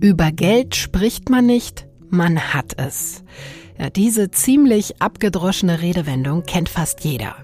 [0.00, 3.24] Über Geld spricht man nicht, man hat es.
[3.78, 7.34] Ja, diese ziemlich abgedroschene Redewendung kennt fast jeder.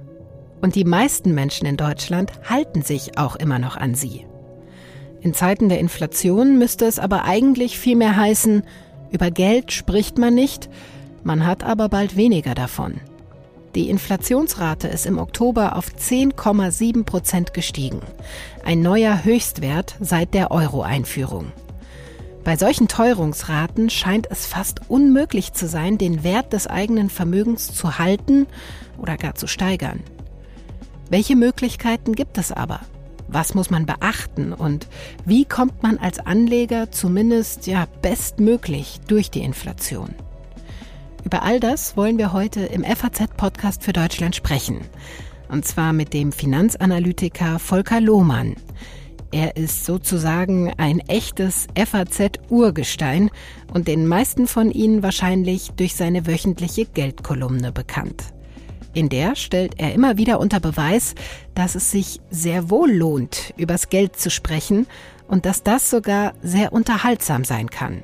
[0.61, 4.27] Und die meisten Menschen in Deutschland halten sich auch immer noch an sie.
[5.21, 8.63] In Zeiten der Inflation müsste es aber eigentlich vielmehr heißen,
[9.11, 10.69] über Geld spricht man nicht,
[11.23, 13.01] man hat aber bald weniger davon.
[13.75, 18.01] Die Inflationsrate ist im Oktober auf 10,7 Prozent gestiegen.
[18.65, 21.53] Ein neuer Höchstwert seit der Euro-Einführung.
[22.45, 27.99] Bei solchen Teuerungsraten scheint es fast unmöglich zu sein, den Wert des eigenen Vermögens zu
[27.99, 28.47] halten
[28.99, 30.01] oder gar zu steigern.
[31.09, 32.81] Welche Möglichkeiten gibt es aber?
[33.29, 34.87] Was muss man beachten und
[35.25, 40.11] wie kommt man als Anleger zumindest ja bestmöglich durch die Inflation?
[41.25, 44.81] Über all das wollen wir heute im FAZ Podcast für Deutschland sprechen.
[45.49, 48.57] Und zwar mit dem Finanzanalytiker Volker Lohmann.
[49.31, 53.31] Er ist sozusagen ein echtes FAZ-Urgestein
[53.73, 58.25] und den meisten von Ihnen wahrscheinlich durch seine wöchentliche Geldkolumne bekannt.
[58.93, 61.15] In der stellt er immer wieder unter Beweis,
[61.55, 64.87] dass es sich sehr wohl lohnt, übers Geld zu sprechen
[65.29, 68.03] und dass das sogar sehr unterhaltsam sein kann.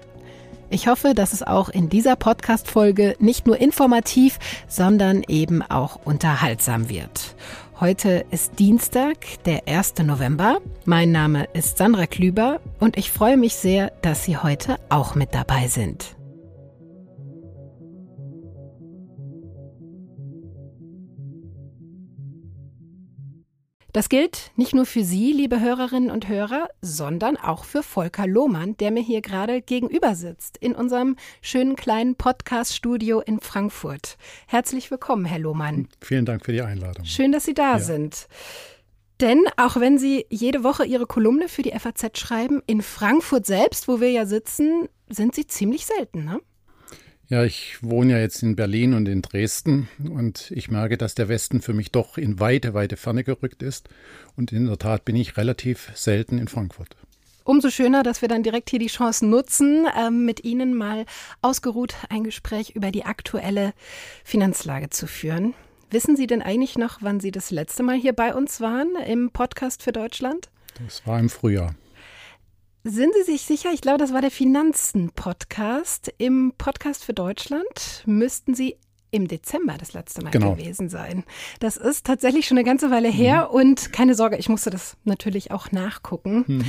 [0.70, 4.38] Ich hoffe, dass es auch in dieser Podcast-Folge nicht nur informativ,
[4.68, 7.34] sondern eben auch unterhaltsam wird.
[7.80, 9.16] Heute ist Dienstag,
[9.46, 9.94] der 1.
[10.04, 10.58] November.
[10.84, 15.32] Mein Name ist Sandra Klüber und ich freue mich sehr, dass Sie heute auch mit
[15.34, 16.17] dabei sind.
[23.94, 28.76] Das gilt nicht nur für Sie, liebe Hörerinnen und Hörer, sondern auch für Volker Lohmann,
[28.76, 34.18] der mir hier gerade gegenüber sitzt, in unserem schönen kleinen Podcast-Studio in Frankfurt.
[34.46, 35.88] Herzlich willkommen, Herr Lohmann.
[36.02, 37.06] Vielen Dank für die Einladung.
[37.06, 37.78] Schön, dass Sie da ja.
[37.78, 38.28] sind.
[39.22, 43.88] Denn auch wenn Sie jede Woche Ihre Kolumne für die FAZ schreiben, in Frankfurt selbst,
[43.88, 46.40] wo wir ja sitzen, sind Sie ziemlich selten, ne?
[47.30, 51.28] Ja, ich wohne ja jetzt in Berlin und in Dresden und ich merke, dass der
[51.28, 53.90] Westen für mich doch in weite, weite Ferne gerückt ist.
[54.34, 56.96] Und in der Tat bin ich relativ selten in Frankfurt.
[57.44, 61.04] Umso schöner, dass wir dann direkt hier die Chance nutzen, ähm, mit Ihnen mal
[61.42, 63.74] ausgeruht ein Gespräch über die aktuelle
[64.24, 65.52] Finanzlage zu führen.
[65.90, 69.30] Wissen Sie denn eigentlich noch, wann Sie das letzte Mal hier bei uns waren im
[69.30, 70.48] Podcast für Deutschland?
[70.82, 71.74] Das war im Frühjahr.
[72.84, 73.70] Sind Sie sich sicher?
[73.72, 76.12] Ich glaube, das war der Finanzen-Podcast.
[76.16, 78.76] Im Podcast für Deutschland müssten Sie
[79.10, 80.54] im Dezember das letzte Mal genau.
[80.54, 81.24] gewesen sein.
[81.60, 83.56] Das ist tatsächlich schon eine ganze Weile her mhm.
[83.56, 86.44] und keine Sorge, ich musste das natürlich auch nachgucken.
[86.46, 86.64] Mhm.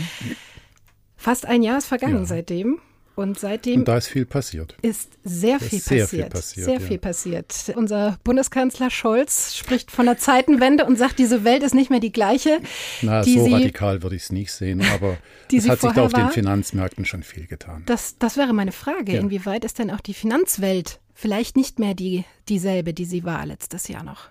[1.16, 2.26] Fast ein Jahr ist vergangen ja.
[2.26, 2.80] seitdem.
[3.20, 4.78] Und seitdem und da ist viel passiert.
[4.82, 6.10] Ist sehr, viel, sehr passiert.
[6.10, 6.66] viel passiert.
[6.66, 6.80] Sehr ja.
[6.80, 7.74] viel passiert.
[7.76, 12.14] Unser Bundeskanzler Scholz spricht von der Zeitenwende und sagt, diese Welt ist nicht mehr die
[12.14, 12.62] gleiche.
[13.02, 15.18] Na, so sie, radikal würde ich es nicht sehen, aber
[15.54, 16.28] es hat sich da auf war.
[16.28, 17.84] den Finanzmärkten schon viel getan.
[17.88, 19.16] Das, das wäre meine Frage.
[19.16, 19.20] Ja.
[19.20, 23.90] Inwieweit ist denn auch die Finanzwelt vielleicht nicht mehr die, dieselbe, die sie war letztes
[23.90, 24.30] Jahr noch?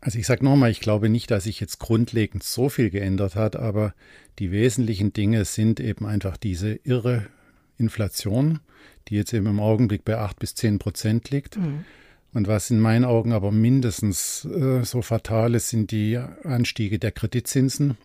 [0.00, 3.56] Also ich sage nochmal, ich glaube nicht, dass sich jetzt grundlegend so viel geändert hat,
[3.56, 3.92] aber
[4.38, 7.26] die wesentlichen Dinge sind eben einfach diese irre
[7.78, 8.60] Inflation,
[9.08, 11.56] die jetzt eben im Augenblick bei 8 bis 10 Prozent liegt.
[11.56, 11.84] Mhm.
[12.34, 17.12] Und was in meinen Augen aber mindestens äh, so fatal ist, sind die Anstiege der
[17.12, 17.96] Kreditzinsen.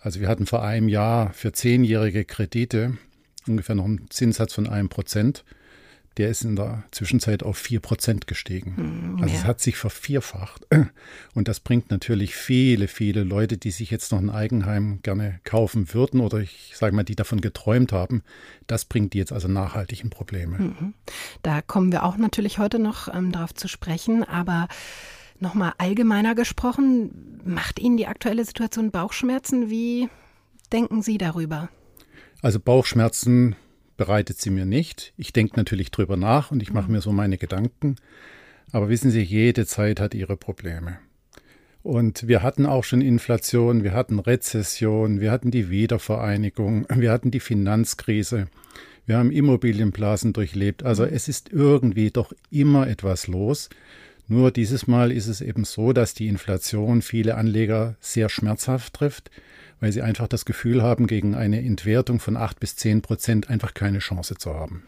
[0.00, 2.96] Also wir hatten vor einem Jahr für zehnjährige Kredite
[3.46, 5.44] ungefähr noch einen Zinssatz von einem Prozent
[6.16, 8.76] der ist in der Zwischenzeit auf 4 Prozent gestiegen.
[8.76, 9.40] Hm, also ja.
[9.40, 10.66] es hat sich vervierfacht.
[11.34, 15.92] Und das bringt natürlich viele, viele Leute, die sich jetzt noch ein Eigenheim gerne kaufen
[15.92, 18.22] würden oder ich sage mal, die davon geträumt haben,
[18.66, 20.58] das bringt die jetzt also nachhaltig in Probleme.
[20.58, 20.94] Mhm.
[21.42, 24.68] Da kommen wir auch natürlich heute noch ähm, darauf zu sprechen, aber
[25.40, 29.68] nochmal allgemeiner gesprochen, macht Ihnen die aktuelle Situation Bauchschmerzen?
[29.68, 30.08] Wie
[30.72, 31.68] denken Sie darüber?
[32.42, 33.56] Also Bauchschmerzen
[33.96, 35.12] bereitet sie mir nicht.
[35.16, 36.92] Ich denke natürlich drüber nach und ich mache mhm.
[36.92, 37.96] mir so meine Gedanken.
[38.72, 40.98] Aber wissen Sie, jede Zeit hat ihre Probleme.
[41.82, 47.30] Und wir hatten auch schon Inflation, wir hatten Rezession, wir hatten die Wiedervereinigung, wir hatten
[47.30, 48.48] die Finanzkrise,
[49.06, 50.82] wir haben Immobilienblasen durchlebt.
[50.82, 51.10] Also mhm.
[51.12, 53.68] es ist irgendwie doch immer etwas los.
[54.26, 59.30] Nur dieses Mal ist es eben so, dass die Inflation viele Anleger sehr schmerzhaft trifft
[59.84, 63.74] weil sie einfach das Gefühl haben, gegen eine Entwertung von acht bis zehn Prozent einfach
[63.74, 64.82] keine Chance zu haben.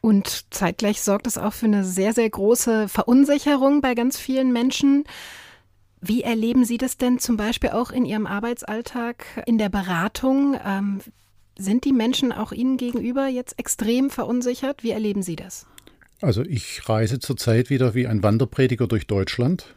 [0.00, 5.04] Und zeitgleich sorgt es auch für eine sehr, sehr große Verunsicherung bei ganz vielen Menschen.
[6.00, 10.56] Wie erleben Sie das denn zum Beispiel auch in Ihrem Arbeitsalltag, in der Beratung?
[10.66, 10.98] Ähm,
[11.56, 14.82] sind die Menschen auch Ihnen gegenüber jetzt extrem verunsichert?
[14.82, 15.66] Wie erleben Sie das?
[16.20, 19.76] Also ich reise zurzeit wieder wie ein Wanderprediger durch Deutschland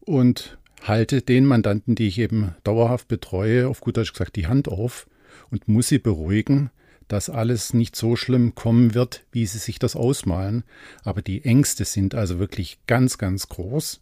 [0.00, 4.68] und halte den Mandanten, die ich eben dauerhaft betreue, auf gut Deutsch gesagt, die Hand
[4.68, 5.06] auf
[5.50, 6.70] und muss sie beruhigen,
[7.08, 10.64] dass alles nicht so schlimm kommen wird, wie sie sich das ausmalen.
[11.04, 14.00] Aber die Ängste sind also wirklich ganz, ganz groß.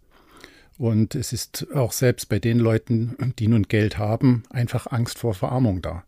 [0.78, 5.34] Und es ist auch selbst bei den Leuten, die nun Geld haben, einfach Angst vor
[5.34, 6.04] Verarmung da.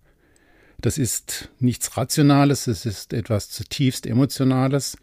[0.81, 4.97] Das ist nichts Rationales, es ist etwas zutiefst Emotionales.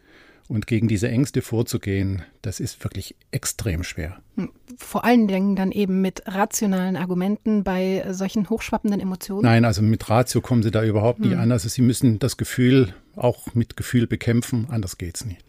[0.48, 4.18] Und gegen diese Ängste vorzugehen, das ist wirklich extrem schwer.
[4.36, 9.42] Hm, vor allen Dingen dann eben mit rationalen Argumenten bei solchen hochschwappenden Emotionen?
[9.42, 11.40] Nein, also mit Ratio kommen Sie da überhaupt nicht hm.
[11.40, 11.52] an.
[11.52, 15.40] Also Sie müssen das Gefühl auch mit Gefühl bekämpfen, anders geht es nicht.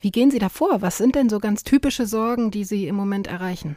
[0.00, 0.82] Wie gehen Sie da vor?
[0.82, 3.76] Was sind denn so ganz typische Sorgen, die Sie im Moment erreichen?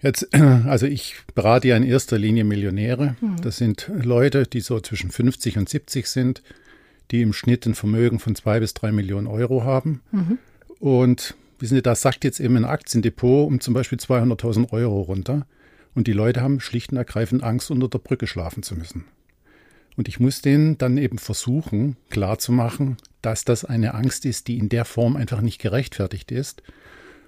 [0.00, 0.34] Jetzt,
[0.66, 3.16] also ich berate ja in erster Linie Millionäre.
[3.20, 3.36] Hm.
[3.42, 6.42] Das sind Leute, die so zwischen 50 und 70 sind
[7.10, 10.00] die im Schnitt ein Vermögen von zwei bis drei Millionen Euro haben.
[10.12, 10.38] Mhm.
[10.78, 15.46] Und wissen Sie, da sagt jetzt eben ein Aktiendepot um zum Beispiel 200.000 Euro runter.
[15.94, 19.04] Und die Leute haben schlicht und ergreifend Angst, unter der Brücke schlafen zu müssen.
[19.96, 24.70] Und ich muss denen dann eben versuchen, klarzumachen, dass das eine Angst ist, die in
[24.70, 26.62] der Form einfach nicht gerechtfertigt ist.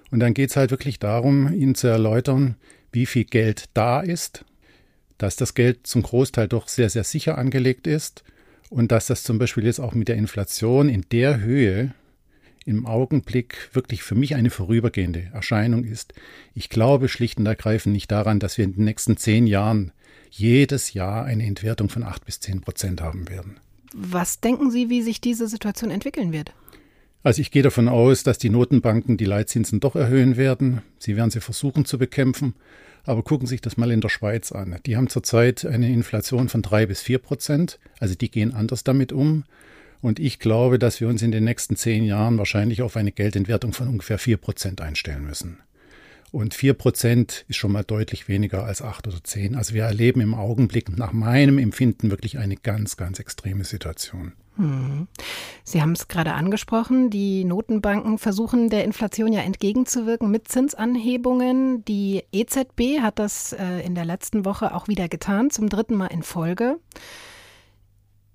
[0.09, 2.55] Und dann geht es halt wirklich darum, ihnen zu erläutern,
[2.91, 4.45] wie viel Geld da ist,
[5.17, 8.23] dass das Geld zum Großteil doch sehr, sehr sicher angelegt ist
[8.69, 11.93] und dass das zum Beispiel jetzt auch mit der Inflation in der Höhe
[12.65, 16.13] im Augenblick wirklich für mich eine vorübergehende Erscheinung ist.
[16.55, 19.91] Ich glaube schlicht und ergreifend nicht daran, dass wir in den nächsten zehn Jahren
[20.31, 23.59] jedes Jahr eine Entwertung von acht bis zehn Prozent haben werden.
[23.93, 26.53] Was denken Sie, wie sich diese Situation entwickeln wird?
[27.25, 30.83] Also ich gehe davon aus, dass die Notenbanken die Leitzinsen doch erhöhen werden.
[30.99, 32.53] Sie werden sie versuchen zu bekämpfen.
[33.03, 34.77] Aber gucken Sie sich das mal in der Schweiz an.
[34.85, 37.79] Die haben zurzeit eine Inflation von drei bis vier Prozent.
[37.99, 39.43] Also die gehen anders damit um.
[40.01, 43.73] Und ich glaube, dass wir uns in den nächsten zehn Jahren wahrscheinlich auf eine Geldentwertung
[43.73, 45.57] von ungefähr vier Prozent einstellen müssen.
[46.31, 49.55] Und vier Prozent ist schon mal deutlich weniger als acht oder zehn.
[49.55, 54.33] Also wir erleben im Augenblick nach meinem Empfinden wirklich eine ganz, ganz extreme Situation.
[54.57, 55.07] Hm.
[55.63, 61.83] Sie haben es gerade angesprochen, die Notenbanken versuchen der Inflation ja entgegenzuwirken mit Zinsanhebungen.
[61.85, 66.07] Die EZB hat das äh, in der letzten Woche auch wieder getan, zum dritten Mal
[66.07, 66.79] in Folge.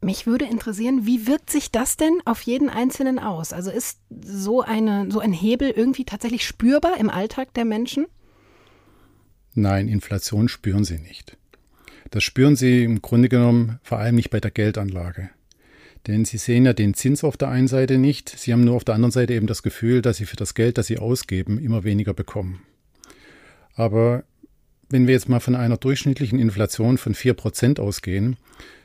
[0.02, 3.52] Mich würde interessieren, wie wirkt sich das denn auf jeden Einzelnen aus?
[3.52, 8.06] Also ist so, eine, so ein Hebel irgendwie tatsächlich spürbar im Alltag der Menschen?
[9.55, 11.37] Nein, Inflation spüren sie nicht.
[12.11, 15.31] Das spüren sie im Grunde genommen vor allem nicht bei der Geldanlage.
[16.06, 18.85] Denn Sie sehen ja den Zins auf der einen Seite nicht, Sie haben nur auf
[18.85, 21.85] der anderen Seite eben das Gefühl, dass Sie für das Geld, das Sie ausgeben, immer
[21.85, 22.62] weniger bekommen.
[23.75, 24.25] Aber
[24.88, 28.37] wenn wir jetzt mal von einer durchschnittlichen Inflation von 4% ausgehen,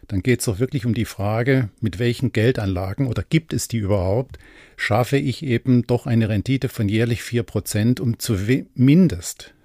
[0.08, 3.78] dann geht es doch wirklich um die Frage, mit welchen Geldanlagen oder gibt es die
[3.78, 4.38] überhaupt,
[4.78, 9.56] schaffe ich eben doch eine Rendite von jährlich 4%, um zumindest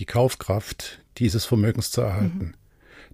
[0.00, 2.38] die Kaufkraft dieses Vermögens zu erhalten.
[2.38, 2.54] Mhm.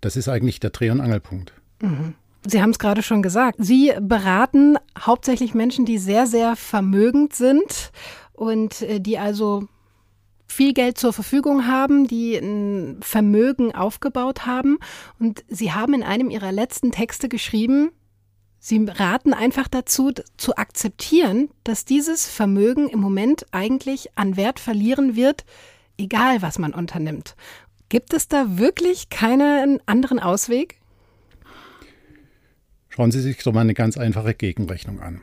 [0.00, 1.54] Das ist eigentlich der Dreh- und Angelpunkt.
[1.80, 2.14] Mhm.
[2.46, 3.56] Sie haben es gerade schon gesagt.
[3.58, 7.90] Sie beraten hauptsächlich Menschen, die sehr, sehr vermögend sind
[8.32, 9.66] und äh, die also
[10.46, 14.78] viel Geld zur Verfügung haben, die ein Vermögen aufgebaut haben.
[15.18, 17.90] Und Sie haben in einem Ihrer letzten Texte geschrieben,
[18.60, 25.16] Sie raten einfach dazu, zu akzeptieren, dass dieses Vermögen im Moment eigentlich an Wert verlieren
[25.16, 25.44] wird,
[25.98, 27.36] egal was man unternimmt.
[27.90, 30.80] Gibt es da wirklich keinen anderen Ausweg?
[32.94, 35.20] Schauen Sie sich doch mal eine ganz einfache Gegenrechnung an.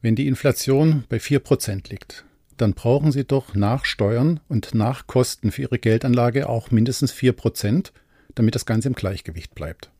[0.00, 2.24] Wenn die Inflation bei 4% liegt,
[2.56, 7.90] dann brauchen Sie doch nach Steuern und nach Kosten für Ihre Geldanlage auch mindestens 4%,
[8.34, 9.90] damit das Ganze im Gleichgewicht bleibt.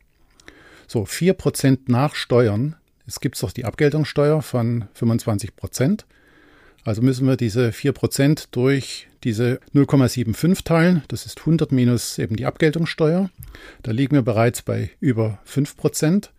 [0.87, 2.75] So, 4% nach Steuern,
[3.05, 6.03] es gibt doch die Abgeltungssteuer von 25%,
[6.83, 12.47] also müssen wir diese 4% durch diese 0,75 teilen, das ist 100 minus eben die
[12.47, 13.29] Abgeltungssteuer,
[13.83, 16.29] da liegen wir bereits bei über 5%.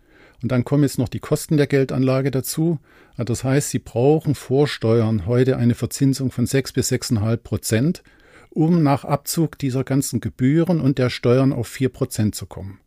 [0.41, 2.79] Und dann kommen jetzt noch die Kosten der Geldanlage dazu.
[3.17, 8.03] Das heißt, Sie brauchen vor Steuern heute eine Verzinsung von 6 bis 6,5 Prozent,
[8.49, 12.79] um nach Abzug dieser ganzen Gebühren und der Steuern auf 4 Prozent zu kommen.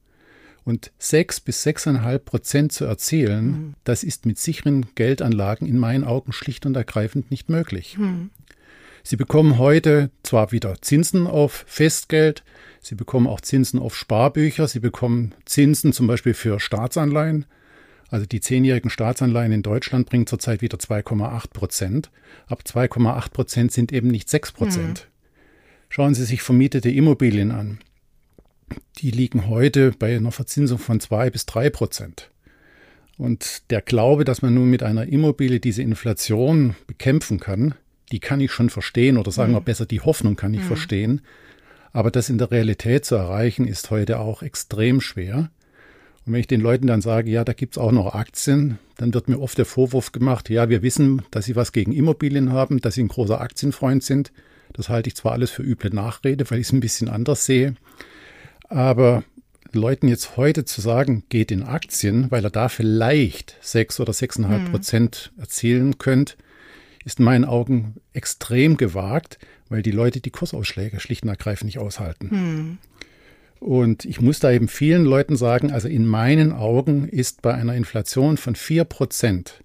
[0.64, 3.74] Und 6 bis 6,5 Prozent zu erzielen, mhm.
[3.84, 7.98] das ist mit sicheren Geldanlagen in meinen Augen schlicht und ergreifend nicht möglich.
[7.98, 8.30] Mhm.
[9.02, 12.44] Sie bekommen heute zwar wieder Zinsen auf Festgeld,
[12.82, 17.46] Sie bekommen auch Zinsen auf Sparbücher, Sie bekommen Zinsen zum Beispiel für Staatsanleihen.
[18.10, 22.10] Also die zehnjährigen Staatsanleihen in Deutschland bringen zurzeit wieder 2,8 Prozent.
[22.48, 25.06] Ab 2,8 Prozent sind eben nicht 6 Prozent.
[25.08, 25.12] Mhm.
[25.88, 27.78] Schauen Sie sich vermietete Immobilien an.
[28.98, 32.30] Die liegen heute bei einer Verzinsung von 2 bis 3 Prozent.
[33.16, 37.74] Und der Glaube, dass man nun mit einer Immobilie diese Inflation bekämpfen kann,
[38.10, 39.64] die kann ich schon verstehen oder sagen wir Mhm.
[39.64, 40.66] besser, die Hoffnung kann ich Mhm.
[40.66, 41.20] verstehen.
[41.92, 45.50] Aber das in der Realität zu erreichen, ist heute auch extrem schwer.
[46.24, 49.28] Und wenn ich den Leuten dann sage, ja, da gibt's auch noch Aktien, dann wird
[49.28, 52.94] mir oft der Vorwurf gemacht, ja, wir wissen, dass Sie was gegen Immobilien haben, dass
[52.94, 54.32] Sie ein großer Aktienfreund sind.
[54.72, 57.74] Das halte ich zwar alles für üble Nachrede, weil ich es ein bisschen anders sehe.
[58.68, 59.24] Aber
[59.72, 64.70] Leuten jetzt heute zu sagen, geht in Aktien, weil er da vielleicht sechs oder sechseinhalb
[64.70, 66.36] Prozent erzielen könnt,
[67.04, 71.78] ist in meinen Augen extrem gewagt, weil die Leute die Kursausschläge schlicht und ergreifend nicht
[71.78, 72.78] aushalten.
[73.60, 77.74] Und ich muss da eben vielen Leuten sagen, also in meinen Augen ist bei einer
[77.74, 79.62] Inflation von vier Prozent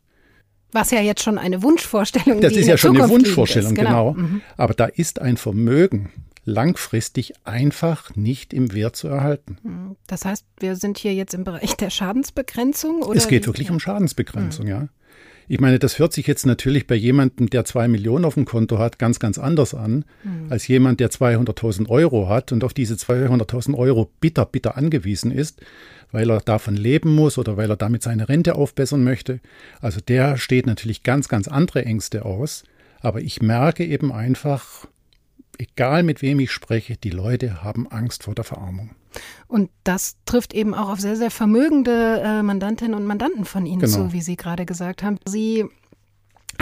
[0.71, 3.71] Was ja jetzt schon eine Wunschvorstellung das die ist ja schon eine Zukunft liegend Wunschvorstellung,
[3.73, 3.79] ist.
[3.79, 4.13] genau.
[4.13, 4.41] Mhm.
[4.55, 6.11] Aber da ist ein Vermögen
[6.47, 9.97] langfristig einfach nicht im Wert zu erhalten.
[10.07, 13.01] Das heißt, wir sind hier jetzt im Bereich der Schadensbegrenzung?
[13.01, 13.73] Oder es geht wirklich ja.
[13.73, 14.87] um Schadensbegrenzung, ja.
[15.49, 18.79] Ich meine, das hört sich jetzt natürlich bei jemandem, der zwei Millionen auf dem Konto
[18.79, 20.47] hat, ganz, ganz anders an, Hm.
[20.49, 25.61] als jemand, der 200.000 Euro hat und auf diese 200.000 Euro bitter, bitter angewiesen ist,
[26.11, 29.39] weil er davon leben muss oder weil er damit seine Rente aufbessern möchte.
[29.79, 32.63] Also der steht natürlich ganz, ganz andere Ängste aus.
[32.99, 34.87] Aber ich merke eben einfach,
[35.57, 38.91] egal mit wem ich spreche, die Leute haben Angst vor der Verarmung.
[39.47, 43.79] Und das trifft eben auch auf sehr, sehr vermögende äh, Mandantinnen und Mandanten von Ihnen
[43.81, 43.93] Genau.
[44.07, 45.17] zu, wie Sie gerade gesagt haben.
[45.25, 45.65] Sie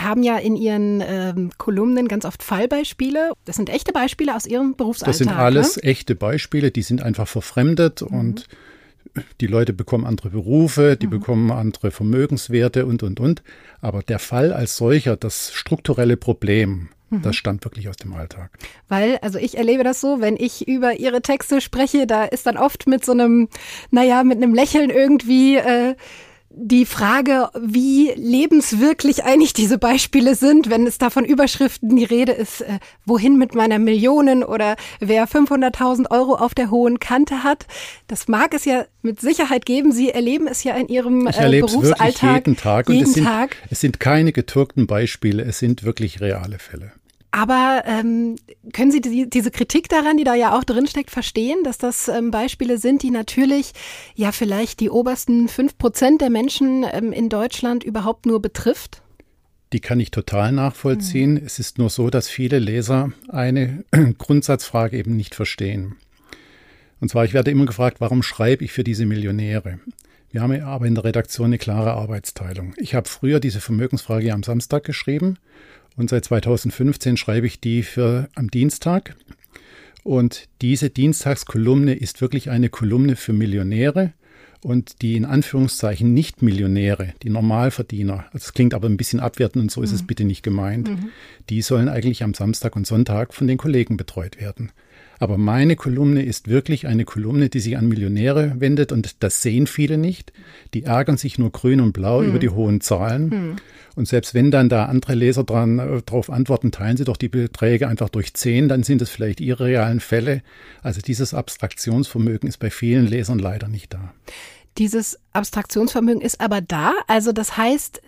[0.00, 3.32] haben ja in Ihren ähm, Kolumnen ganz oft Fallbeispiele.
[3.44, 5.12] Das sind echte Beispiele aus Ihrem Berufsalltag.
[5.12, 5.82] Das sind alles Ne?
[5.84, 8.46] echte Beispiele, die sind einfach verfremdet und
[9.40, 13.42] die Leute bekommen andere Berufe, die bekommen andere Vermögenswerte und, und, und.
[13.80, 18.50] Aber der Fall als solcher, das strukturelle Problem, das stammt wirklich aus dem Alltag.
[18.88, 22.56] Weil, also ich erlebe das so, wenn ich über Ihre Texte spreche, da ist dann
[22.56, 23.48] oft mit so einem,
[23.90, 25.94] naja, mit einem Lächeln irgendwie äh,
[26.58, 32.32] die Frage, wie lebenswirklich eigentlich diese Beispiele sind, wenn es da von Überschriften die Rede
[32.32, 37.66] ist, äh, wohin mit meiner Millionen oder wer 500.000 Euro auf der hohen Kante hat.
[38.08, 39.92] Das mag es ja mit Sicherheit geben.
[39.92, 43.08] Sie erleben es ja in Ihrem Ich äh, es wirklich Berufsalltag jeden Tag und jeden
[43.08, 43.56] es, sind, Tag.
[43.68, 46.92] es sind keine getürkten Beispiele, es sind wirklich reale Fälle.
[47.36, 48.36] Aber ähm,
[48.72, 52.30] können Sie die, diese Kritik daran, die da ja auch drinsteckt, verstehen, dass das ähm,
[52.30, 53.72] Beispiele sind, die natürlich
[54.14, 59.02] ja vielleicht die obersten fünf Prozent der Menschen ähm, in Deutschland überhaupt nur betrifft?
[59.74, 61.36] Die kann ich total nachvollziehen.
[61.36, 63.84] Es ist nur so, dass viele Leser eine
[64.16, 65.96] Grundsatzfrage eben nicht verstehen.
[67.02, 69.78] Und zwar, ich werde immer gefragt, warum schreibe ich für diese Millionäre?
[70.30, 72.72] Wir haben ja aber in der Redaktion eine klare Arbeitsteilung.
[72.78, 75.36] Ich habe früher diese Vermögensfrage am Samstag geschrieben
[75.96, 79.16] und seit 2015 schreibe ich die für am Dienstag.
[80.04, 84.12] Und diese Dienstagskolumne ist wirklich eine Kolumne für Millionäre
[84.62, 89.70] und die in Anführungszeichen Nicht-Millionäre, die Normalverdiener, also das klingt aber ein bisschen abwertend und
[89.70, 90.90] so ist es bitte nicht gemeint,
[91.50, 94.72] die sollen eigentlich am Samstag und Sonntag von den Kollegen betreut werden.
[95.18, 99.66] Aber meine Kolumne ist wirklich eine Kolumne, die sich an Millionäre wendet und das sehen
[99.66, 100.32] viele nicht.
[100.74, 103.56] Die ärgern sich nur grün und blau über die hohen Zahlen.
[103.96, 107.30] Und selbst wenn dann da andere Leser dran, äh, darauf antworten, teilen Sie doch die
[107.30, 110.42] Beträge einfach durch zehn, dann sind es vielleicht Ihre realen Fälle.
[110.82, 114.12] Also dieses Abstraktionsvermögen ist bei vielen Lesern leider nicht da.
[114.76, 116.92] Dieses Abstraktionsvermögen ist aber da.
[117.06, 118.02] Also das heißt,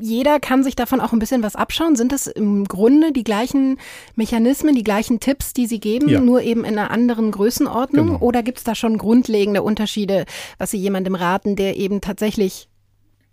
[0.00, 1.96] jeder kann sich davon auch ein bisschen was abschauen.
[1.96, 3.78] Sind das im Grunde die gleichen
[4.14, 6.20] Mechanismen, die gleichen Tipps, die Sie geben, Ja.
[6.20, 8.06] nur eben in einer anderen Größenordnung?
[8.06, 8.18] Genau.
[8.20, 10.24] Oder gibt es da schon grundlegende Unterschiede,
[10.58, 12.68] was Sie jemandem raten, der eben tatsächlich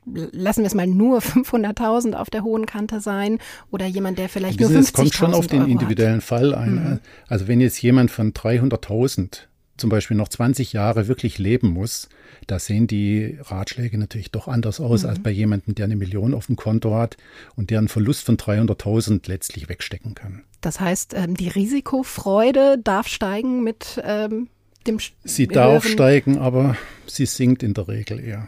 [0.06, 3.40] lassen wir es mal nur 500.000 auf der hohen Kante sein
[3.72, 6.22] oder jemand, der vielleicht nur Wissen Sie, 50.000 Es kommt schon auf den Euro individuellen
[6.22, 7.00] Fall ein.
[7.28, 12.10] Also wenn jetzt jemand von 300.000 zum Beispiel noch 20 Jahre wirklich leben muss,
[12.48, 16.48] da sehen die Ratschläge natürlich doch anders aus als bei jemandem, der eine Million auf
[16.48, 17.18] dem Konto hat
[17.56, 20.44] und der einen Verlust von 300.000 letztlich wegstecken kann.
[20.62, 24.50] Das heißt, ähm, die Risikofreude darf steigen mit ähm,
[24.88, 26.76] dem Sie darf steigen, aber
[27.08, 28.48] sie sinkt in der Regel eher.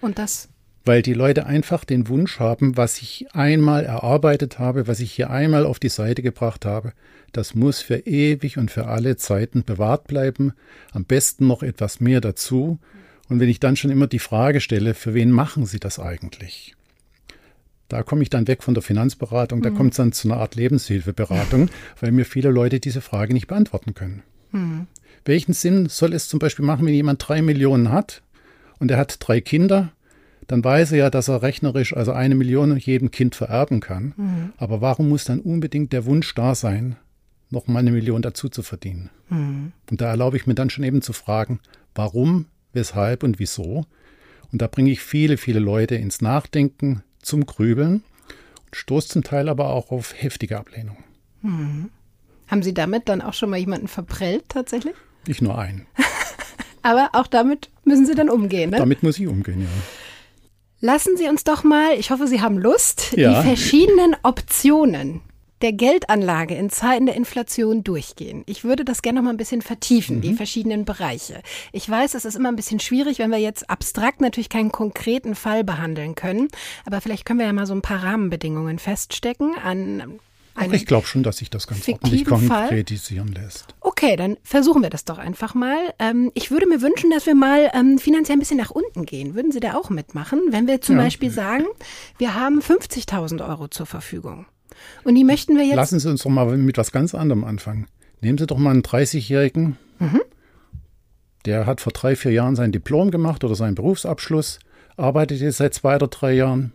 [0.00, 0.48] Und das
[0.84, 5.30] weil die Leute einfach den Wunsch haben, was ich einmal erarbeitet habe, was ich hier
[5.30, 6.92] einmal auf die Seite gebracht habe,
[7.32, 10.52] das muss für ewig und für alle Zeiten bewahrt bleiben,
[10.92, 12.78] am besten noch etwas mehr dazu.
[13.28, 16.74] Und wenn ich dann schon immer die Frage stelle, für wen machen Sie das eigentlich?
[17.88, 20.54] Da komme ich dann weg von der Finanzberatung, da kommt es dann zu einer Art
[20.54, 21.68] Lebenshilfeberatung,
[22.00, 24.22] weil mir viele Leute diese Frage nicht beantworten können.
[25.24, 28.22] Welchen Sinn soll es zum Beispiel machen, wenn jemand drei Millionen hat
[28.78, 29.92] und er hat drei Kinder?
[30.48, 34.14] Dann weiß er ja, dass er rechnerisch also eine Million jedem Kind vererben kann.
[34.56, 36.96] Aber warum muss dann unbedingt der Wunsch da sein,
[37.50, 39.10] noch mal eine Million dazu zu verdienen?
[39.90, 41.60] Und da erlaube ich mir dann schon eben zu fragen,
[41.94, 43.86] warum, weshalb und wieso.
[44.52, 48.02] Und da bringe ich viele, viele Leute ins Nachdenken, zum Grübeln.
[48.64, 50.98] Und stoßt zum Teil aber auch auf heftige Ablehnung.
[51.42, 51.90] Mhm.
[52.48, 54.94] Haben Sie damit dann auch schon mal jemanden verprellt tatsächlich?
[55.26, 55.86] Ich nur einen.
[56.82, 58.78] aber auch damit müssen Sie dann umgehen, ne?
[58.78, 59.68] Damit muss ich umgehen, ja.
[60.80, 63.40] Lassen Sie uns doch mal, ich hoffe, Sie haben Lust, ja.
[63.40, 65.20] die verschiedenen Optionen
[65.62, 68.42] der Geldanlage in Zeiten der Inflation durchgehen.
[68.46, 70.20] Ich würde das gerne noch mal ein bisschen vertiefen, mhm.
[70.22, 71.42] die verschiedenen Bereiche.
[71.72, 75.34] Ich weiß, es ist immer ein bisschen schwierig, wenn wir jetzt abstrakt natürlich keinen konkreten
[75.34, 76.48] Fall behandeln können,
[76.84, 80.18] aber vielleicht können wir ja mal so ein paar Rahmenbedingungen feststecken an
[80.54, 83.74] Ach, ich glaube schon, dass sich das ganz ordentlich konkretisieren lässt.
[83.80, 85.94] Okay, dann versuchen wir das doch einfach mal.
[85.98, 89.34] Ähm, ich würde mir wünschen, dass wir mal ähm, finanziell ein bisschen nach unten gehen.
[89.34, 90.40] Würden Sie da auch mitmachen?
[90.50, 91.04] Wenn wir zum ja.
[91.04, 91.64] Beispiel sagen,
[92.18, 94.46] wir haben 50.000 Euro zur Verfügung.
[95.04, 95.76] Und die möchten wir jetzt.
[95.76, 97.86] Lassen Sie uns doch mal mit was ganz anderem anfangen.
[98.20, 100.20] Nehmen Sie doch mal einen 30-Jährigen, mhm.
[101.44, 104.60] der hat vor drei, vier Jahren sein Diplom gemacht oder seinen Berufsabschluss,
[104.96, 106.72] arbeitet jetzt seit zwei oder drei Jahren,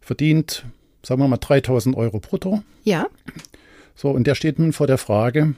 [0.00, 0.64] verdient
[1.02, 2.62] sagen wir mal 3000 Euro brutto.
[2.84, 3.06] Ja.
[3.94, 5.54] So, und der steht nun vor der Frage,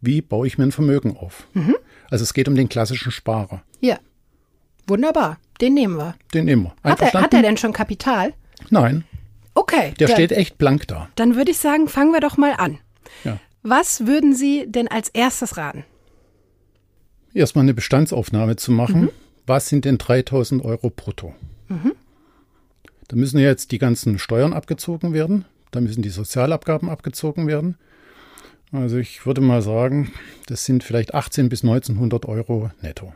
[0.00, 1.46] wie baue ich mir ein Vermögen auf?
[1.54, 1.76] Mhm.
[2.10, 3.62] Also es geht um den klassischen Sparer.
[3.80, 3.98] Ja.
[4.86, 5.38] Wunderbar.
[5.60, 6.14] Den nehmen wir.
[6.32, 6.90] Den nehmen wir.
[6.90, 8.34] Hat er, hat er denn schon Kapital?
[8.70, 9.04] Nein.
[9.54, 9.94] Okay.
[9.98, 10.14] Der ja.
[10.14, 11.08] steht echt blank da.
[11.14, 12.78] Dann würde ich sagen, fangen wir doch mal an.
[13.24, 13.38] Ja.
[13.62, 15.84] Was würden Sie denn als erstes raten?
[17.32, 19.02] Erstmal eine Bestandsaufnahme zu machen.
[19.02, 19.10] Mhm.
[19.46, 21.34] Was sind denn 3000 Euro brutto?
[21.68, 21.92] Mhm.
[23.08, 27.76] Da müssen jetzt die ganzen Steuern abgezogen werden, da müssen die Sozialabgaben abgezogen werden.
[28.72, 30.12] Also ich würde mal sagen,
[30.46, 33.12] das sind vielleicht 18 bis 1900 Euro netto.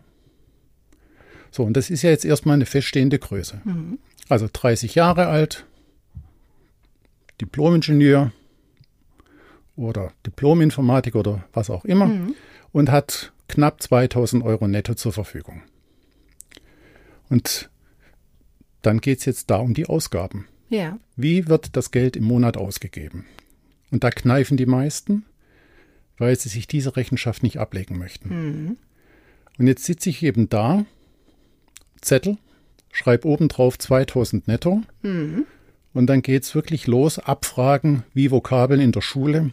[1.50, 3.60] So, und das ist ja jetzt erstmal eine feststehende Größe.
[3.64, 3.98] Mhm.
[4.28, 5.64] Also 30 Jahre alt,
[7.40, 8.32] Diplomingenieur
[9.76, 12.34] oder Diplominformatik oder was auch immer mhm.
[12.72, 15.62] und hat knapp 2000 Euro netto zur Verfügung.
[17.28, 17.70] Und
[18.82, 20.46] dann geht es jetzt da um die Ausgaben.
[20.68, 20.98] Ja.
[21.16, 23.26] Wie wird das Geld im Monat ausgegeben?
[23.90, 25.24] Und da kneifen die meisten,
[26.18, 28.28] weil sie sich diese Rechenschaft nicht ablegen möchten.
[28.28, 28.76] Mhm.
[29.58, 30.84] Und jetzt sitze ich eben da,
[32.00, 32.36] Zettel,
[32.92, 34.82] schreibe oben drauf 2000 netto.
[35.02, 35.46] Mhm.
[35.98, 39.50] Und dann geht es wirklich los, Abfragen wie Vokabeln in der Schule.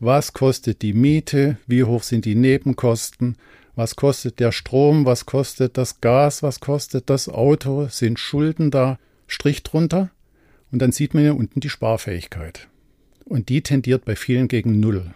[0.00, 1.56] Was kostet die Miete?
[1.66, 3.38] Wie hoch sind die Nebenkosten?
[3.74, 5.06] Was kostet der Strom?
[5.06, 6.42] Was kostet das Gas?
[6.42, 7.86] Was kostet das Auto?
[7.88, 8.98] Sind Schulden da?
[9.26, 10.10] Strich drunter.
[10.70, 12.68] Und dann sieht man ja unten die Sparfähigkeit.
[13.24, 15.14] Und die tendiert bei vielen gegen Null.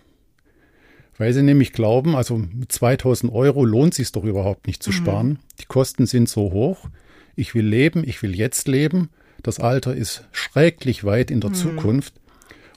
[1.18, 4.88] Weil sie nämlich glauben, also mit 2000 Euro lohnt es sich doch überhaupt nicht zu
[4.88, 4.94] mhm.
[4.94, 5.38] sparen.
[5.60, 6.88] Die Kosten sind so hoch.
[7.36, 9.10] Ich will leben, ich will jetzt leben.
[9.42, 11.54] Das Alter ist schrecklich weit in der mhm.
[11.54, 12.14] Zukunft.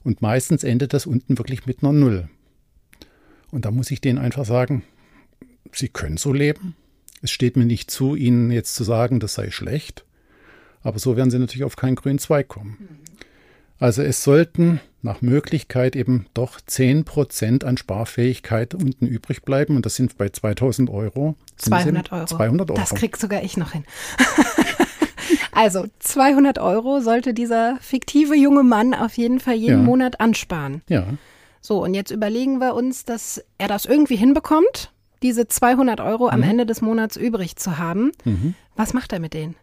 [0.04, 2.30] Und meistens endet das unten wirklich mit einer Null.
[3.52, 4.84] Und da muss ich denen einfach sagen,
[5.72, 6.76] Sie können so leben.
[7.22, 10.06] Es steht mir nicht zu, Ihnen jetzt zu sagen, das sei schlecht.
[10.84, 13.00] Aber so werden Sie natürlich auf keinen grünen Zweig kommen.
[13.80, 19.76] Also es sollten nach Möglichkeit eben doch 10 Prozent an Sparfähigkeit unten übrig bleiben.
[19.76, 21.36] Und das sind bei 2000 Euro.
[21.58, 22.26] 200 Euro.
[22.26, 22.80] 200 Euro.
[22.80, 23.84] Das kriegt sogar ich noch hin.
[25.56, 29.84] also 200 Euro sollte dieser fiktive junge Mann auf jeden Fall jeden ja.
[29.84, 30.82] Monat ansparen.
[30.90, 31.06] Ja.
[31.62, 34.92] So, und jetzt überlegen wir uns, dass er das irgendwie hinbekommt
[35.26, 36.50] diese 200 Euro am mhm.
[36.50, 38.12] Ende des Monats übrig zu haben.
[38.26, 38.54] Mhm.
[38.76, 39.56] Was macht er mit denen?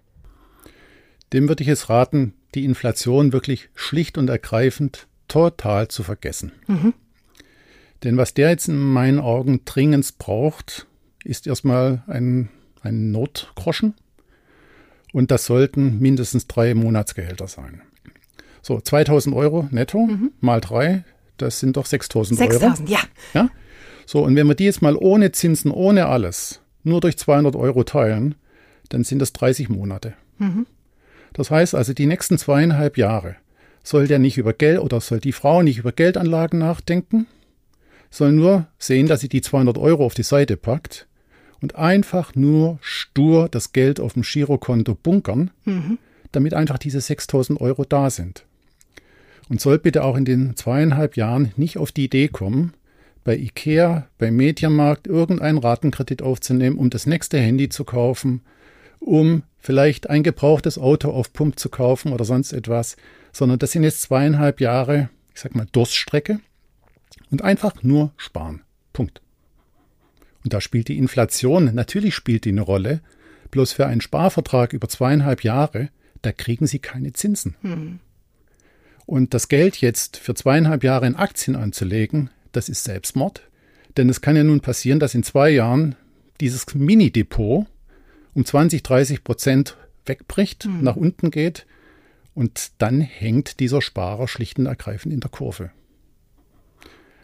[1.33, 6.53] Dem würde ich jetzt raten, die Inflation wirklich schlicht und ergreifend total zu vergessen.
[6.67, 6.95] Mhm.
[8.03, 10.87] Denn was der jetzt in meinen Augen dringend braucht,
[11.25, 12.49] ist erstmal ein,
[12.81, 13.95] ein Notgroschen.
[15.13, 17.83] Und das sollten mindestens drei Monatsgehälter sein.
[18.63, 20.33] So, 2000 Euro netto mhm.
[20.41, 21.05] mal drei,
[21.37, 22.51] das sind doch 6000 Euro.
[22.51, 23.01] 6000, ja.
[23.35, 23.51] ja.
[24.07, 27.85] So, und wenn wir die jetzt mal ohne Zinsen, ohne alles, nur durch 200 Euro
[27.85, 28.35] teilen,
[28.89, 30.15] dann sind das 30 Monate.
[30.39, 30.67] Mhm.
[31.33, 33.37] Das heißt also, die nächsten zweieinhalb Jahre
[33.83, 37.27] soll der nicht über Geld oder soll die Frau nicht über Geldanlagen nachdenken,
[38.11, 41.09] soll nur sehen, dass sie die 200 Euro auf die Seite packt
[41.63, 45.99] und einfach nur stur das Geld auf dem Girokonto bunkern, mhm.
[46.33, 48.45] damit einfach diese 6000 Euro da sind.
[49.49, 52.75] Und soll bitte auch in den zweieinhalb Jahren nicht auf die Idee kommen,
[53.25, 58.43] bei Ikea, beim Mediamarkt irgendeinen Ratenkredit aufzunehmen, um das nächste Handy zu kaufen,
[58.99, 62.97] um vielleicht ein gebrauchtes Auto auf Pump zu kaufen oder sonst etwas,
[63.33, 66.41] sondern das sind jetzt zweieinhalb Jahre, ich sag mal, Durststrecke
[67.31, 68.63] und einfach nur sparen.
[68.93, 69.22] Punkt.
[70.45, 73.01] Und da spielt die Inflation, natürlich spielt die eine Rolle,
[73.51, 75.91] bloß für einen Sparvertrag über zweieinhalb Jahre,
[76.23, 77.57] da kriegen Sie keine Zinsen.
[77.63, 78.01] Hm.
[79.07, 83.43] Und das Geld jetzt für zweieinhalb Jahre in Aktien anzulegen, das ist Selbstmord.
[83.97, 85.97] Denn es kann ja nun passieren, dass in zwei Jahren
[86.41, 87.67] dieses Mini-Depot
[88.35, 89.77] um 20, 30 Prozent
[90.07, 90.83] wegbricht, mhm.
[90.83, 91.67] nach unten geht
[92.35, 95.71] Und dann hängt dieser Sparer schlicht und ergreifend in der Kurve.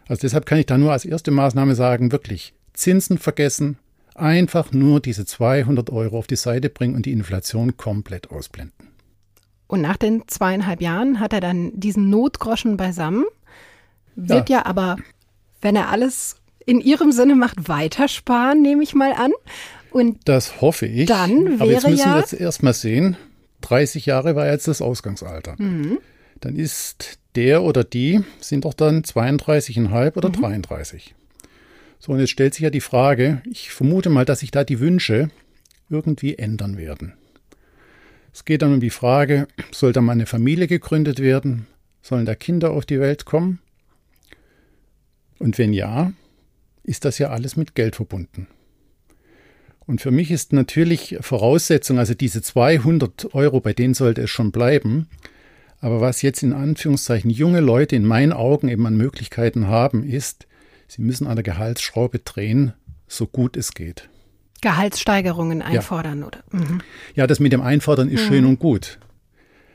[0.07, 3.79] Also deshalb kann ich da nur als erste Maßnahme sagen, wirklich Zinsen vergessen,
[4.15, 8.89] einfach nur diese 200 Euro auf die Seite bringen und die Inflation komplett ausblenden.
[9.67, 13.25] Und nach den zweieinhalb Jahren hat er dann diesen Notgroschen beisammen,
[14.17, 14.97] wird ja, ja aber,
[15.61, 19.33] wenn er alles in Ihrem Sinne macht, weitersparen, nehme ich mal an.
[19.91, 21.07] Und das hoffe ich.
[21.07, 23.17] Dann wäre aber jetzt müssen ja wir jetzt erstmal sehen,
[23.63, 25.57] 30 Jahre war jetzt das Ausgangsalter.
[25.59, 25.99] Mhm.
[26.41, 30.33] Dann ist der oder die, sind doch dann 32,5 oder mhm.
[30.33, 31.15] 33.
[31.99, 34.81] So, und jetzt stellt sich ja die Frage, ich vermute mal, dass sich da die
[34.81, 35.31] Wünsche
[35.91, 37.15] irgendwie ändern werden.
[38.33, 41.67] Es geht dann um die Frage, soll da mal eine Familie gegründet werden?
[42.03, 43.59] Sollen da Kinder auf die Welt kommen?
[45.39, 46.13] Und wenn ja,
[46.85, 48.47] ist das ja alles mit Geld verbunden.
[49.87, 54.53] Und für mich ist natürlich Voraussetzung, also diese 200 Euro, bei denen sollte es schon
[54.53, 55.09] bleiben.
[55.81, 60.47] Aber was jetzt in Anführungszeichen junge Leute in meinen Augen eben an Möglichkeiten haben, ist,
[60.89, 62.73] sie müssen an der Gehaltsschraube drehen,
[63.07, 64.09] so gut es geht.
[64.61, 66.27] Gehaltssteigerungen einfordern, ja.
[66.27, 66.39] oder?
[66.51, 66.81] Mhm.
[67.15, 68.29] Ja, das mit dem Einfordern ist mhm.
[68.29, 68.99] schön und gut.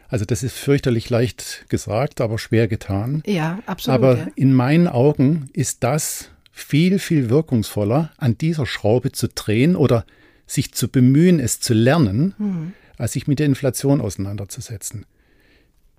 [0.09, 3.23] Also das ist fürchterlich leicht gesagt, aber schwer getan.
[3.25, 3.95] Ja, absolut.
[3.95, 4.27] Aber ja.
[4.35, 10.05] in meinen Augen ist das viel, viel wirkungsvoller, an dieser Schraube zu drehen oder
[10.45, 12.73] sich zu bemühen, es zu lernen, mhm.
[12.97, 15.05] als sich mit der Inflation auseinanderzusetzen.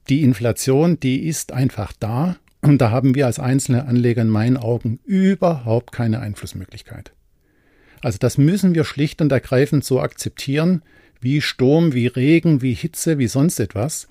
[0.09, 4.57] Die Inflation, die ist einfach da und da haben wir als einzelne Anleger in meinen
[4.57, 7.13] Augen überhaupt keine Einflussmöglichkeit.
[8.01, 10.83] Also das müssen wir schlicht und ergreifend so akzeptieren,
[11.21, 14.09] wie Sturm, wie Regen, wie Hitze, wie sonst etwas.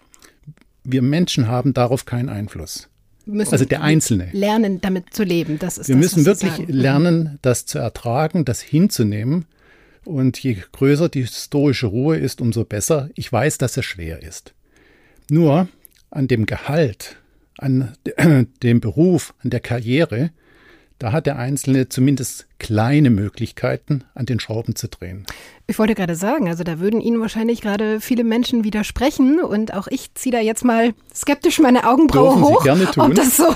[0.83, 2.89] Wir Menschen haben darauf keinen Einfluss.
[3.27, 4.29] also der Einzelne.
[4.33, 5.59] Lernen, damit zu leben.
[5.59, 9.45] Das ist wir das, müssen wirklich lernen, das zu ertragen, das hinzunehmen.
[10.05, 13.09] Und je größer die historische Ruhe ist, umso besser.
[13.15, 14.53] Ich weiß, dass es schwer ist.
[15.29, 15.69] Nur
[16.09, 17.17] an dem Gehalt,
[17.57, 17.93] an
[18.63, 20.31] dem Beruf, an der Karriere
[21.03, 25.25] da hat der Einzelne zumindest kleine Möglichkeiten, an den Schrauben zu drehen.
[25.67, 29.87] Ich wollte gerade sagen, also da würden Ihnen wahrscheinlich gerade viele Menschen widersprechen und auch
[29.87, 33.03] ich ziehe da jetzt mal skeptisch meine Augenbraue hoch, Sie gerne tun.
[33.03, 33.53] ob das so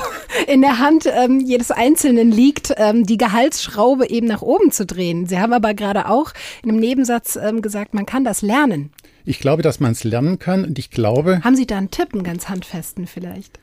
[0.47, 5.25] in der Hand ähm, jedes Einzelnen liegt, ähm, die Gehaltsschraube eben nach oben zu drehen.
[5.25, 6.33] Sie haben aber gerade auch
[6.63, 8.91] in einem Nebensatz ähm, gesagt, man kann das lernen.
[9.23, 11.41] Ich glaube, dass man es lernen kann und ich glaube.
[11.45, 13.57] Haben Sie da einen Tipp, einen ganz handfesten vielleicht?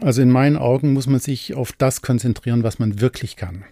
[0.00, 3.64] Also in meinen Augen muss man sich auf das konzentrieren, was man wirklich kann.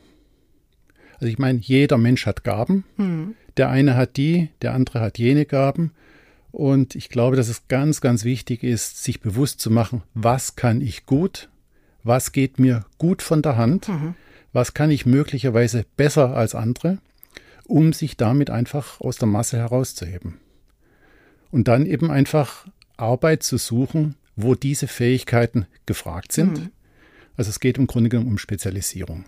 [1.15, 2.85] Also ich meine, jeder Mensch hat Gaben.
[2.97, 3.35] Hm.
[3.57, 5.93] Der eine hat die, der andere hat jene Gaben.
[6.53, 10.81] Und ich glaube, dass es ganz, ganz wichtig ist, sich bewusst zu machen, was kann
[10.81, 11.49] ich gut,
[12.03, 14.15] was geht mir gut von der Hand, mhm.
[14.53, 16.99] was kann ich möglicherweise besser als andere,
[17.67, 20.39] um sich damit einfach aus der Masse herauszuheben.
[21.53, 26.59] Und dann eben einfach Arbeit zu suchen, wo diese Fähigkeiten gefragt sind.
[26.59, 26.71] Mhm.
[27.37, 29.25] Also es geht im Grunde genommen um Spezialisierung.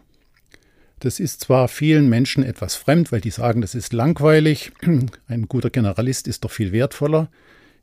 [1.00, 4.72] Das ist zwar vielen Menschen etwas fremd, weil die sagen, das ist langweilig.
[5.26, 7.30] Ein guter Generalist ist doch viel wertvoller.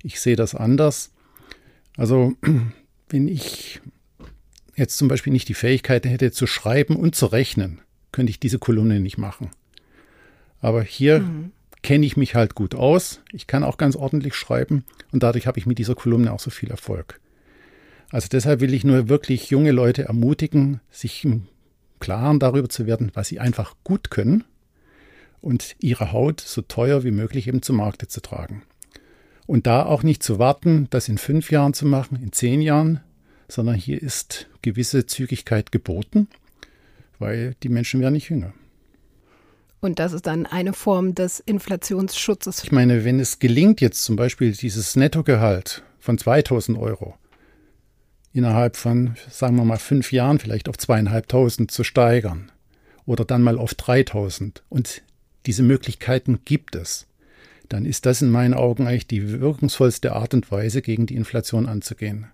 [0.04, 1.12] Ich sehe das anders.
[1.98, 2.34] Also
[3.10, 3.82] wenn ich
[4.76, 8.60] jetzt zum Beispiel nicht die Fähigkeit hätte zu schreiben und zu rechnen, könnte ich diese
[8.60, 9.52] Kolumne nicht machen.
[10.62, 11.52] Aber hier mhm
[11.82, 13.22] kenne ich mich halt gut aus.
[13.32, 16.50] Ich kann auch ganz ordentlich schreiben und dadurch habe ich mit dieser Kolumne auch so
[16.50, 17.20] viel Erfolg.
[18.12, 21.48] Also deshalb will ich nur wirklich junge Leute ermutigen, sich im
[22.00, 24.44] Klaren darüber zu werden, was sie einfach gut können
[25.42, 28.64] und ihre Haut so teuer wie möglich eben zum Markte zu tragen.
[29.46, 33.02] Und da auch nicht zu warten, das in fünf Jahren zu machen, in zehn Jahren,
[33.48, 36.28] sondern hier ist gewisse Zügigkeit geboten,
[37.18, 38.54] weil die Menschen werden nicht jünger.
[39.82, 42.64] Und das ist dann eine Form des Inflationsschutzes.
[42.64, 47.16] Ich meine, wenn es gelingt, jetzt zum Beispiel dieses Nettogehalt von 2000 Euro
[48.34, 52.52] innerhalb von, sagen wir mal, fünf Jahren vielleicht auf zweieinhalbtausend zu steigern
[53.06, 55.02] oder dann mal auf 3000 und
[55.46, 57.08] diese Möglichkeiten gibt es,
[57.70, 61.68] dann ist das in meinen Augen eigentlich die wirkungsvollste Art und Weise, gegen die Inflation
[61.68, 62.28] anzugehen.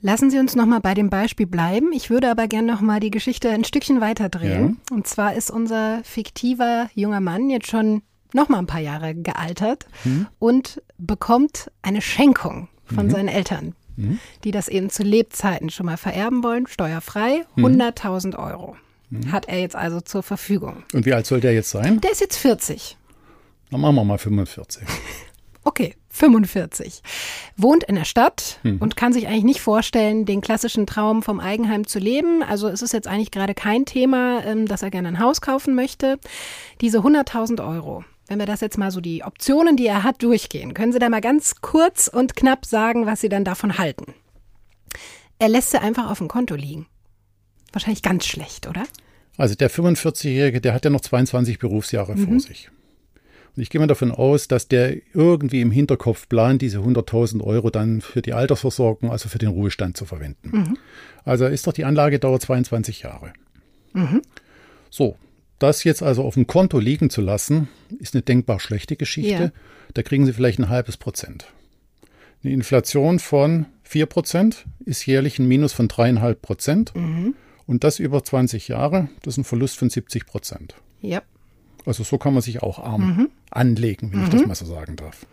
[0.00, 1.92] Lassen Sie uns noch mal bei dem Beispiel bleiben.
[1.92, 4.78] Ich würde aber gerne noch mal die Geschichte ein Stückchen weiter drehen.
[4.90, 4.96] Ja.
[4.96, 9.86] Und zwar ist unser fiktiver junger Mann jetzt schon noch mal ein paar Jahre gealtert
[10.04, 10.26] mhm.
[10.38, 13.10] und bekommt eine Schenkung von mhm.
[13.10, 14.20] seinen Eltern, mhm.
[14.44, 18.34] die das eben zu Lebzeiten schon mal vererben wollen, steuerfrei, 100.000 mhm.
[18.34, 18.76] Euro.
[19.10, 19.32] Mhm.
[19.32, 20.84] Hat er jetzt also zur Verfügung.
[20.92, 22.00] Und wie alt soll der jetzt sein?
[22.00, 22.96] Der ist jetzt 40.
[23.70, 24.82] Dann machen wir mal 45.
[25.64, 27.02] Okay, 45.
[27.56, 28.78] Wohnt in der Stadt hm.
[28.78, 32.42] und kann sich eigentlich nicht vorstellen, den klassischen Traum vom Eigenheim zu leben.
[32.42, 35.74] Also es ist jetzt eigentlich gerade kein Thema, ähm, dass er gerne ein Haus kaufen
[35.74, 36.18] möchte.
[36.80, 40.74] Diese 100.000 Euro, wenn wir das jetzt mal so die Optionen, die er hat, durchgehen,
[40.74, 44.14] können Sie da mal ganz kurz und knapp sagen, was Sie dann davon halten?
[45.38, 46.86] Er lässt sie einfach auf dem Konto liegen.
[47.72, 48.84] Wahrscheinlich ganz schlecht, oder?
[49.36, 52.26] Also der 45-Jährige, der hat ja noch 22 Berufsjahre mhm.
[52.26, 52.70] vor sich.
[53.60, 58.00] Ich gehe mal davon aus, dass der irgendwie im Hinterkopf plant, diese 100.000 Euro dann
[58.00, 60.50] für die Altersversorgung, also für den Ruhestand zu verwenden.
[60.50, 60.78] Mhm.
[61.24, 63.32] Also ist doch die Anlagedauer 22 Jahre.
[63.92, 64.22] Mhm.
[64.90, 65.16] So,
[65.58, 67.68] das jetzt also auf dem Konto liegen zu lassen,
[67.98, 69.30] ist eine denkbar schlechte Geschichte.
[69.30, 69.52] Ja.
[69.94, 71.46] Da kriegen Sie vielleicht ein halbes Prozent.
[72.44, 76.94] Eine Inflation von 4 Prozent ist jährlich ein Minus von 3,5 Prozent.
[76.94, 77.34] Mhm.
[77.66, 80.74] Und das über 20 Jahre, das ist ein Verlust von 70 Prozent.
[81.02, 81.22] Ja.
[81.88, 83.28] Also so kann man sich auch arm mhm.
[83.50, 84.48] anlegen, wenn ich das mhm.
[84.48, 85.26] mal so sagen darf.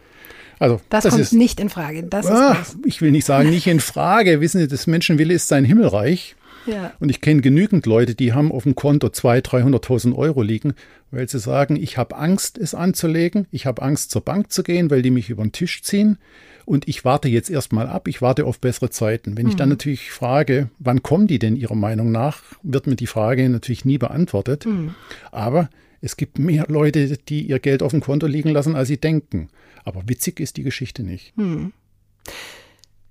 [0.58, 2.04] Also, das, das kommt ist, nicht in Frage.
[2.04, 4.40] Das ah, ich will nicht sagen, nicht in Frage.
[4.40, 6.36] Wissen Sie, das Menschenwille ist sein Himmelreich.
[6.66, 6.94] Ja.
[7.00, 10.74] Und ich kenne genügend Leute, die haben auf dem Konto 200.000, 300.000 Euro liegen,
[11.12, 14.90] weil sie sagen, ich habe Angst, es anzulegen, ich habe Angst, zur Bank zu gehen,
[14.90, 16.18] weil die mich über den Tisch ziehen
[16.66, 19.38] und ich warte jetzt erstmal ab, ich warte auf bessere Zeiten.
[19.38, 19.52] Wenn mhm.
[19.52, 19.74] ich dann mhm.
[19.74, 24.00] natürlich frage, wann kommen die denn Ihrer Meinung nach, wird mir die Frage natürlich nie
[24.00, 24.66] beantwortet.
[24.66, 24.96] Mhm.
[25.32, 25.70] Aber
[26.02, 29.50] es gibt mehr Leute, die ihr Geld auf dem Konto liegen lassen, als sie denken.
[29.84, 31.38] Aber witzig ist die Geschichte nicht.
[31.38, 31.74] Mhm.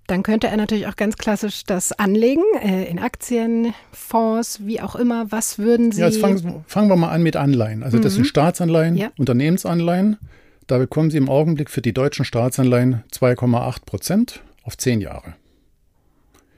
[0.07, 4.97] Dann könnte er natürlich auch ganz klassisch das anlegen, äh, in Aktien, Fonds, wie auch
[4.97, 5.33] immer.
[5.33, 6.03] Was würden Sie.
[6.03, 7.83] Ja, jetzt fangen, fangen wir mal an mit Anleihen.
[7.83, 8.29] Also, das sind mhm.
[8.29, 9.12] Staatsanleihen, ja.
[9.16, 10.18] Unternehmensanleihen.
[10.66, 15.35] Da bekommen Sie im Augenblick für die deutschen Staatsanleihen 2,8 Prozent auf zehn Jahre.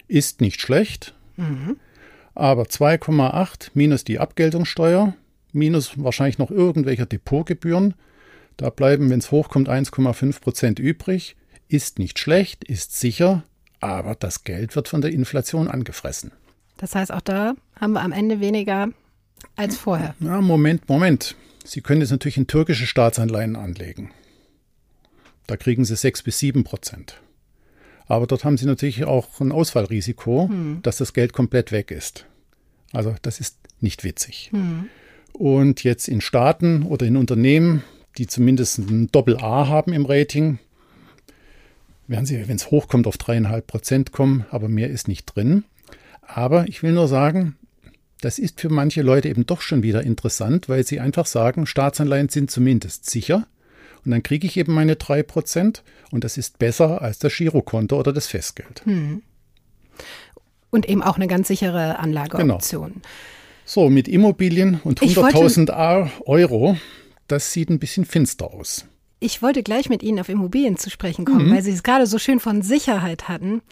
[0.09, 1.77] Ist nicht schlecht, mhm.
[2.35, 5.15] aber 2,8 minus die Abgeltungssteuer,
[5.57, 7.95] minus wahrscheinlich noch irgendwelche Depotgebühren,
[8.57, 11.37] da bleiben, wenn es hochkommt, 1,5 Prozent übrig.
[11.69, 13.43] Ist nicht schlecht, ist sicher,
[13.81, 16.33] aber das Geld wird von der Inflation angefressen.
[16.79, 18.89] Das heißt, auch da haben wir am Ende weniger
[19.57, 20.15] als vorher.
[20.21, 21.37] Ja, Moment, Moment.
[21.65, 24.13] Sie können jetzt natürlich in türkische Staatsanleihen anlegen.
[25.47, 27.21] Da kriegen Sie 6 bis 7 Prozent.
[28.07, 30.79] Aber dort haben Sie natürlich auch ein Ausfallrisiko, hm.
[30.83, 32.27] dass das Geld komplett weg ist.
[32.93, 34.51] Also das ist nicht witzig.
[34.53, 34.89] Hm.
[35.37, 37.85] Und jetzt in Staaten oder in Unternehmen,
[38.17, 40.59] die zumindest ein Doppel-A haben im Rating,
[42.07, 45.65] werden Sie, wenn es hochkommt, auf dreieinhalb Prozent kommen, aber mehr ist nicht drin.
[46.23, 47.57] Aber ich will nur sagen,
[48.23, 52.31] das ist für manche Leute eben doch schon wieder interessant, weil sie einfach sagen, Staatsanleihen
[52.31, 53.47] sind zumindest sicher.
[54.07, 57.99] Und dann kriege ich eben meine drei Prozent und das ist besser als das Girokonto
[57.99, 58.87] oder das Festgeld.
[58.87, 59.21] Hm.
[60.71, 62.89] Und eben auch eine ganz sichere Anlageoption.
[62.95, 63.07] Genau.
[63.67, 66.79] So, mit Immobilien und 100.000 Euro,
[67.27, 68.87] das sieht ein bisschen finster aus.
[69.19, 71.55] Ich wollte gleich mit Ihnen auf Immobilien zu sprechen kommen, mhm.
[71.55, 73.63] weil Sie es gerade so schön von Sicherheit hatten.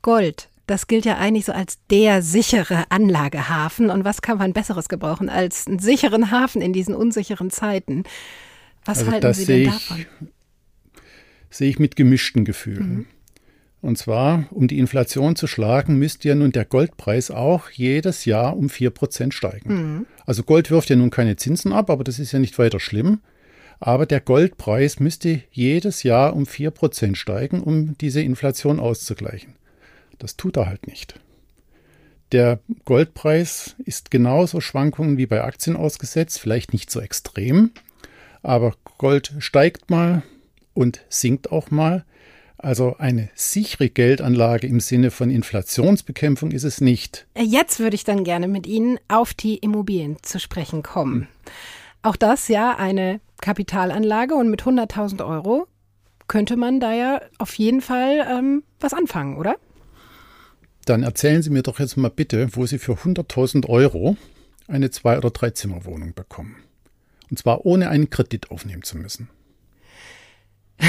[0.00, 3.90] Gold, das gilt ja eigentlich so als der sichere Anlagehafen.
[3.90, 8.04] Und was kann man Besseres gebrauchen als einen sicheren Hafen in diesen unsicheren Zeiten?
[8.84, 10.06] Was also halten Sie denn davon?
[11.50, 12.94] sehe ich mit gemischten Gefühlen.
[12.94, 13.06] Mhm.
[13.82, 18.56] Und zwar, um die Inflation zu schlagen, müsste ja nun der Goldpreis auch jedes Jahr
[18.56, 19.74] um 4% steigen.
[19.74, 20.06] Mhm.
[20.24, 23.18] Also Gold wirft ja nun keine Zinsen ab, aber das ist ja nicht weiter schlimm.
[23.80, 29.54] Aber der Goldpreis müsste jedes Jahr um 4% steigen, um diese Inflation auszugleichen.
[30.20, 31.18] Das tut er halt nicht.
[32.30, 37.72] Der Goldpreis ist genauso Schwankungen wie bei Aktien ausgesetzt, vielleicht nicht so extrem,
[38.42, 40.22] aber Gold steigt mal
[40.72, 42.04] und sinkt auch mal.
[42.62, 47.26] Also eine sichere Geldanlage im Sinne von Inflationsbekämpfung ist es nicht.
[47.36, 51.26] Jetzt würde ich dann gerne mit Ihnen auf die Immobilien zu sprechen kommen.
[52.02, 55.66] Auch das ja eine Kapitalanlage und mit 100.000 Euro
[56.28, 59.56] könnte man da ja auf jeden Fall ähm, was anfangen, oder?
[60.84, 64.16] Dann erzählen Sie mir doch jetzt mal bitte, wo Sie für 100.000 Euro
[64.68, 66.56] eine Zwei- oder Dreizimmerwohnung bekommen.
[67.28, 69.28] Und zwar ohne einen Kredit aufnehmen zu müssen.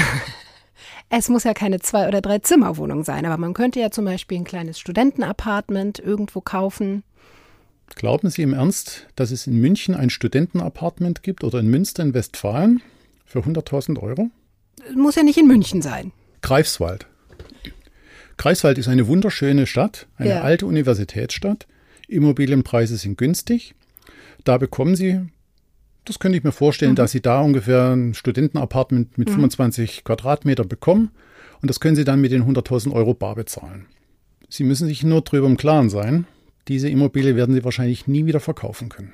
[1.16, 4.44] Es muss ja keine Zwei- oder Drei-Zimmer-Wohnung sein, aber man könnte ja zum Beispiel ein
[4.44, 7.04] kleines Studentenapartment irgendwo kaufen.
[7.94, 12.14] Glauben Sie im Ernst, dass es in München ein Studentenapartment gibt oder in Münster in
[12.14, 12.82] Westfalen
[13.24, 14.30] für 100.000 Euro?
[14.96, 16.10] Muss ja nicht in München sein.
[16.42, 17.06] Greifswald.
[18.36, 20.40] Greifswald ist eine wunderschöne Stadt, eine ja.
[20.40, 21.68] alte Universitätsstadt.
[22.08, 23.76] Immobilienpreise sind günstig.
[24.42, 25.20] Da bekommen Sie,
[26.04, 26.96] das könnte ich mir vorstellen, mhm.
[26.96, 29.34] dass Sie da ungefähr ein Studentenapartment mit mhm.
[29.34, 31.10] 25 Quadratmeter bekommen.
[31.62, 33.86] Und das können Sie dann mit den 100.000 Euro bar bezahlen.
[34.48, 36.26] Sie müssen sich nur darüber im Klaren sein,
[36.68, 39.12] diese Immobilie werden Sie wahrscheinlich nie wieder verkaufen können.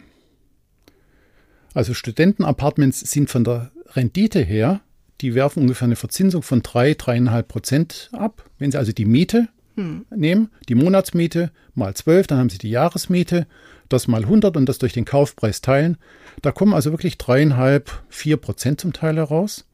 [1.75, 4.81] Also Studentenapartments sind von der Rendite her
[5.21, 8.45] die werfen ungefähr eine Verzinsung von 3, 3,5 Prozent ab.
[8.59, 10.07] Wenn Sie also die Miete hm.
[10.15, 13.47] nehmen, die Monatsmiete mal 12, dann haben Sie die Jahresmiete
[13.93, 15.99] das mal 100 und das durch den Kaufpreis teilen.
[16.43, 19.67] Da kommen also wirklich dreieinhalb, vier Prozent zum Teil heraus.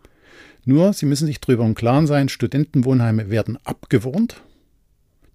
[0.64, 4.42] Nur, Sie müssen sich darüber im Klaren sein, Studentenwohnheime werden abgewohnt.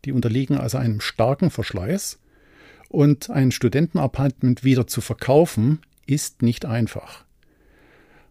[0.04, 2.20] Die unterliegen also einem starken Verschleiß.
[2.90, 7.24] Und ein Studentenapartment wieder zu verkaufen, ist nicht einfach.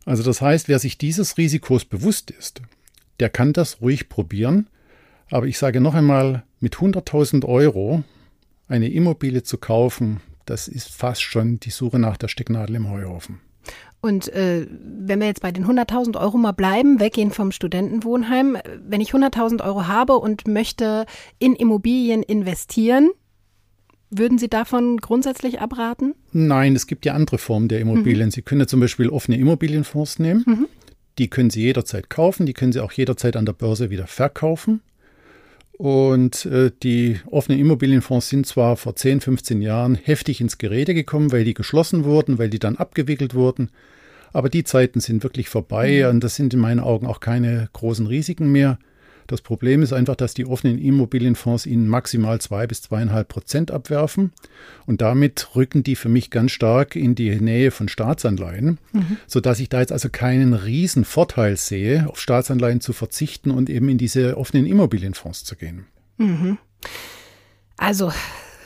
[0.04, 2.60] Also das heißt, wer sich dieses Risikos bewusst ist,
[3.20, 4.68] der kann das ruhig probieren.
[5.30, 8.02] Aber ich sage noch einmal, mit 100.000 Euro
[8.68, 13.40] eine Immobilie zu kaufen, das ist fast schon die Suche nach der Stecknadel im Heuhaufen.
[14.00, 19.00] Und äh, wenn wir jetzt bei den 100.000 Euro mal bleiben, weggehen vom Studentenwohnheim, wenn
[19.00, 21.04] ich 100.000 Euro habe und möchte
[21.38, 23.10] in Immobilien investieren,
[24.08, 26.14] würden Sie davon grundsätzlich abraten?
[26.32, 28.28] Nein, es gibt ja andere Formen der Immobilien.
[28.28, 28.32] Mhm.
[28.32, 30.44] Sie können ja zum Beispiel offene Immobilienfonds nehmen.
[30.46, 30.68] Mhm.
[31.18, 34.80] Die können Sie jederzeit kaufen, die können Sie auch jederzeit an der Börse wieder verkaufen.
[35.80, 41.32] Und äh, die offenen Immobilienfonds sind zwar vor 10, 15 Jahren heftig ins Gerede gekommen,
[41.32, 43.70] weil die geschlossen wurden, weil die dann abgewickelt wurden.
[44.34, 46.10] Aber die Zeiten sind wirklich vorbei mhm.
[46.10, 48.78] und das sind in meinen Augen auch keine großen Risiken mehr.
[49.30, 54.32] Das Problem ist einfach, dass die offenen Immobilienfonds ihnen maximal zwei bis zweieinhalb Prozent abwerfen.
[54.86, 59.18] Und damit rücken die für mich ganz stark in die Nähe von Staatsanleihen, mhm.
[59.28, 63.88] sodass ich da jetzt also keinen riesen Vorteil sehe, auf Staatsanleihen zu verzichten und eben
[63.88, 65.86] in diese offenen Immobilienfonds zu gehen.
[66.18, 66.58] Mhm.
[67.76, 68.12] Also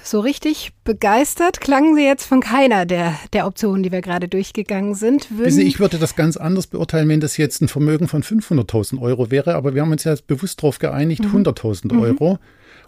[0.05, 4.95] so richtig begeistert klangen Sie jetzt von keiner der, der Optionen, die wir gerade durchgegangen
[4.95, 5.37] sind.
[5.37, 9.31] Würden ich würde das ganz anders beurteilen, wenn das jetzt ein Vermögen von 500.000 Euro
[9.31, 9.55] wäre.
[9.55, 11.45] Aber wir haben uns ja bewusst darauf geeinigt, mhm.
[11.45, 12.39] 100.000 Euro.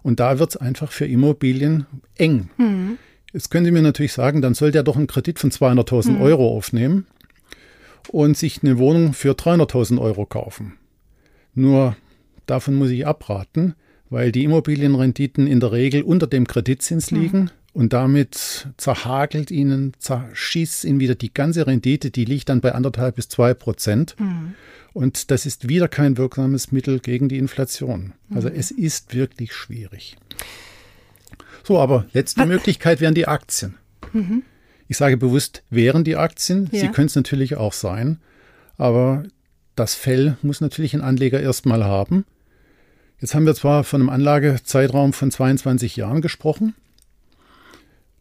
[0.02, 2.50] Und da wird es einfach für Immobilien eng.
[2.58, 2.98] Mhm.
[3.32, 6.22] Jetzt können Sie mir natürlich sagen, dann sollte er doch einen Kredit von 200.000 mhm.
[6.22, 7.06] Euro aufnehmen
[8.08, 10.74] und sich eine Wohnung für 300.000 Euro kaufen.
[11.54, 11.96] Nur
[12.46, 13.74] davon muss ich abraten
[14.10, 17.20] weil die Immobilienrenditen in der Regel unter dem Kreditzins mhm.
[17.20, 17.40] liegen.
[17.40, 17.50] Mhm.
[17.72, 23.16] Und damit zerhagelt ihnen, zerschießt ihnen wieder die ganze Rendite, die liegt dann bei anderthalb
[23.16, 24.16] bis zwei Prozent.
[24.18, 24.54] Mhm.
[24.94, 28.14] Und das ist wieder kein wirksames Mittel gegen die Inflation.
[28.34, 28.54] Also mhm.
[28.56, 30.16] es ist wirklich schwierig.
[31.64, 32.48] So, aber letzte Was?
[32.48, 33.74] Möglichkeit wären die Aktien.
[34.14, 34.42] Mhm.
[34.88, 36.70] Ich sage bewusst, wären die Aktien.
[36.72, 36.80] Ja.
[36.80, 38.20] Sie können es natürlich auch sein.
[38.78, 39.24] Aber
[39.74, 42.24] das Fell muss natürlich ein Anleger erstmal haben.
[43.20, 46.74] Jetzt haben wir zwar von einem Anlagezeitraum von 22 Jahren gesprochen.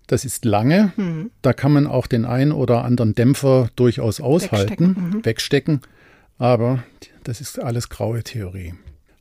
[0.08, 0.94] Das ist lange.
[0.96, 1.32] Mhm.
[1.42, 5.12] Da kann man auch den einen oder anderen Dämpfer durchaus aushalten, wegstecken.
[5.12, 5.26] Mhm.
[5.26, 5.82] wegstecken.
[6.38, 6.84] Aber
[7.24, 8.74] das ist alles graue Theorie.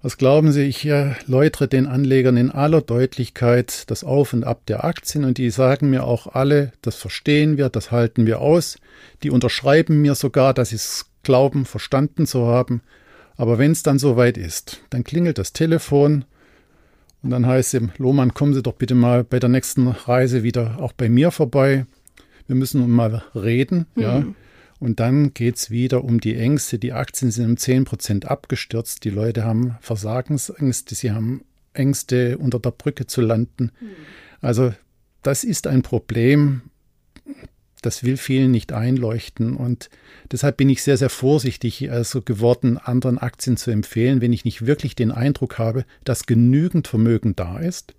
[0.03, 4.85] Was glauben Sie, ich erläutere den Anlegern in aller Deutlichkeit das Auf und Ab der
[4.85, 8.77] Aktien und die sagen mir auch alle, das verstehen wir, das halten wir aus.
[9.23, 12.83] Die unterschreiben mir sogar, dass sie es glauben, verstanden zu haben.
[13.37, 16.25] Aber wenn es dann soweit ist, dann klingelt das Telefon
[17.25, 20.79] und dann heißt es, Lohmann, kommen Sie doch bitte mal bei der nächsten Reise wieder
[20.79, 21.87] auch bei mir vorbei.
[22.47, 24.03] Wir müssen mal reden, mhm.
[24.03, 24.25] ja.
[24.79, 26.79] Und dann geht es wieder um die Ängste.
[26.79, 29.05] Die Aktien sind um 10 Prozent abgestürzt.
[29.05, 31.43] Die Leute haben Versagensängste, sie haben
[31.73, 33.71] Ängste, unter der Brücke zu landen.
[33.81, 33.89] Mhm.
[34.43, 34.75] Also
[35.23, 36.61] das ist ein Problem,
[37.85, 39.57] das will vielen nicht einleuchten.
[39.57, 39.91] Und
[40.31, 44.67] deshalb bin ich sehr, sehr vorsichtig also geworden, anderen Aktien zu empfehlen, wenn ich nicht
[44.67, 47.95] wirklich den Eindruck habe, dass genügend Vermögen da ist.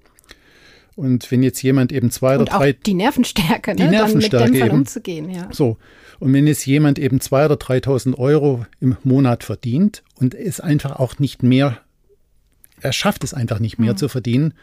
[0.96, 2.74] Und wenn jetzt jemand eben zwei und oder drei.
[2.74, 3.76] Die Nervenstärke, ne?
[3.76, 5.50] die Nervenstärke dann mit eben, umzugehen, ja.
[5.52, 5.78] So.
[6.20, 10.98] Und wenn jetzt jemand eben zwei oder 3.000 Euro im Monat verdient und es einfach
[10.98, 11.80] auch nicht mehr,
[12.80, 13.98] er schafft es einfach nicht mehr mhm.
[13.98, 14.54] zu verdienen,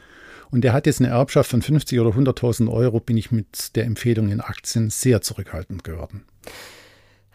[0.53, 3.85] und er hat jetzt eine Erbschaft von 50 oder 100.000 Euro, bin ich mit der
[3.85, 6.25] Empfehlung in Aktien sehr zurückhaltend geworden.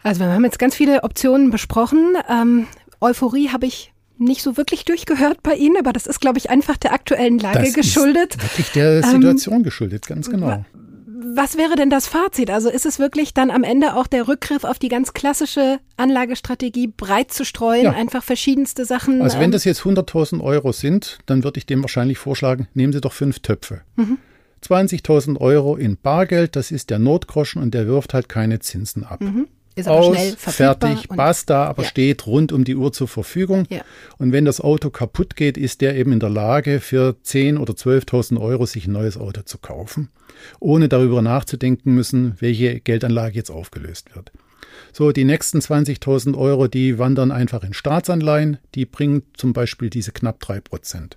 [0.02, 2.14] Also wir haben jetzt ganz viele Optionen besprochen.
[2.30, 2.66] Ähm,
[3.00, 6.76] Euphorie habe ich nicht so wirklich durchgehört bei Ihnen, aber das ist, glaube ich, einfach
[6.76, 8.36] der aktuellen Lage das geschuldet.
[8.36, 10.64] Ist wirklich der Situation ähm, geschuldet, ganz genau
[11.20, 12.50] was wäre denn das Fazit?
[12.50, 16.92] Also ist es wirklich dann am Ende auch der Rückgriff auf die ganz klassische Anlagestrategie,
[16.96, 17.92] breit zu streuen, ja.
[17.92, 19.20] einfach verschiedenste Sachen?
[19.22, 22.92] Also wenn ähm, das jetzt 100.000 Euro sind, dann würde ich dem wahrscheinlich vorschlagen, nehmen
[22.92, 23.80] Sie doch fünf Töpfe.
[23.96, 24.18] Mhm.
[24.64, 29.20] 20.000 Euro in Bargeld, das ist der Notgroschen und der wirft halt keine Zinsen ab.
[29.20, 29.48] Mhm.
[29.78, 31.88] Ist aber Aus, schnell fertig, basta, aber ja.
[31.88, 33.64] steht rund um die Uhr zur Verfügung.
[33.70, 33.82] Ja.
[34.18, 37.74] Und wenn das Auto kaputt geht, ist der eben in der Lage, für 10.000 oder
[37.74, 40.10] 12.000 Euro sich ein neues Auto zu kaufen,
[40.58, 44.32] ohne darüber nachzudenken müssen, welche Geldanlage jetzt aufgelöst wird.
[44.92, 50.10] So, die nächsten 20.000 Euro, die wandern einfach in Staatsanleihen, die bringen zum Beispiel diese
[50.12, 51.16] knapp 3 Prozent.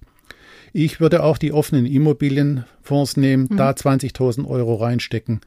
[0.73, 3.57] Ich würde auch die offenen Immobilienfonds nehmen, mhm.
[3.57, 5.41] da 20.000 Euro reinstecken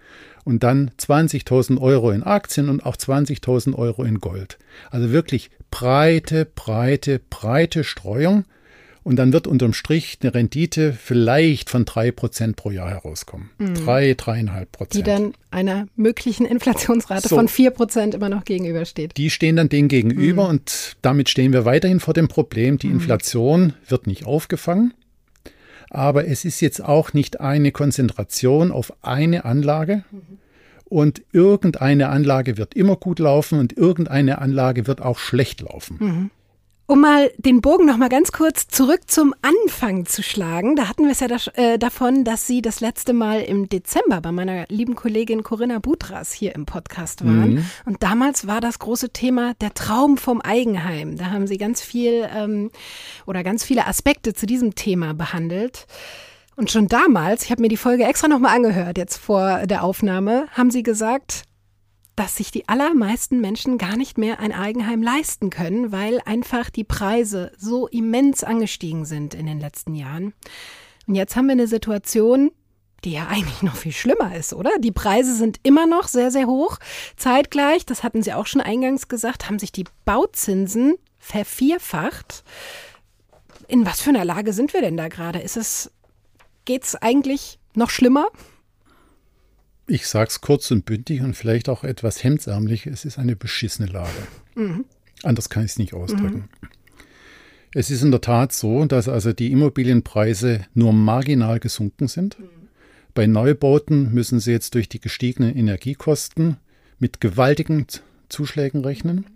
[0.45, 4.59] und dann 20.000 Euro in Aktien und auch 20.000 Euro in Gold.
[4.91, 8.45] Also wirklich breite, breite, breite Streuung.
[9.03, 13.51] Und dann wird unterm Strich eine Rendite vielleicht von drei Prozent pro Jahr herauskommen.
[13.59, 13.75] Mhm.
[13.75, 14.95] Drei, dreieinhalb Prozent.
[14.95, 19.15] Die dann einer möglichen Inflationsrate so, von vier Prozent immer noch gegenübersteht.
[19.19, 20.51] Die stehen dann denen gegenüber mhm.
[20.51, 22.95] und damit stehen wir weiterhin vor dem Problem, die mhm.
[22.95, 24.95] Inflation wird nicht aufgefangen.
[25.91, 30.05] Aber es ist jetzt auch nicht eine Konzentration auf eine Anlage.
[30.85, 35.97] Und irgendeine Anlage wird immer gut laufen und irgendeine Anlage wird auch schlecht laufen.
[35.99, 36.31] Mhm.
[36.87, 41.05] Um mal den Bogen noch mal ganz kurz zurück zum Anfang zu schlagen, da hatten
[41.05, 44.67] wir es ja da, äh, davon, dass Sie das letzte Mal im Dezember bei meiner
[44.69, 47.55] lieben Kollegin Corinna Budras hier im Podcast waren.
[47.55, 47.67] Mhm.
[47.87, 51.17] Und damals war das große Thema der Traum vom Eigenheim.
[51.17, 52.71] Da haben Sie ganz viel ähm,
[53.25, 55.87] oder ganz viele Aspekte zu diesem Thema behandelt.
[56.55, 59.85] Und schon damals, ich habe mir die Folge extra noch mal angehört, jetzt vor der
[59.85, 61.45] Aufnahme, haben Sie gesagt,
[62.17, 66.85] dass sich die allermeisten Menschen gar nicht mehr ein Eigenheim leisten können, weil einfach die
[66.85, 70.33] Preise so immens angestiegen sind in den letzten Jahren.
[71.07, 72.53] Und jetzt haben wir eine Situation,
[73.05, 74.71] die ja eigentlich noch viel schlimmer ist, oder?
[74.79, 76.79] Die Preise sind immer noch sehr, sehr hoch.
[77.17, 82.45] Zeitgleich, das hatten Sie auch schon eingangs gesagt, haben sich die Bauzinsen vervierfacht.
[83.69, 85.41] In was für einer Lage sind wir denn da gerade?
[85.41, 85.91] Ist es,
[86.65, 88.29] geht's eigentlich noch schlimmer?
[89.87, 93.91] Ich sage es kurz und bündig und vielleicht auch etwas hemdsärmlich, es ist eine beschissene
[93.91, 94.11] Lage.
[94.55, 94.85] Mhm.
[95.23, 96.49] Anders kann ich es nicht ausdrücken.
[96.63, 96.69] Mhm.
[97.75, 102.39] Es ist in der Tat so, dass also die Immobilienpreise nur marginal gesunken sind.
[102.39, 102.49] Mhm.
[103.15, 106.57] Bei Neubauten müssen sie jetzt durch die gestiegenen Energiekosten
[106.99, 107.87] mit gewaltigen
[108.29, 109.27] Zuschlägen rechnen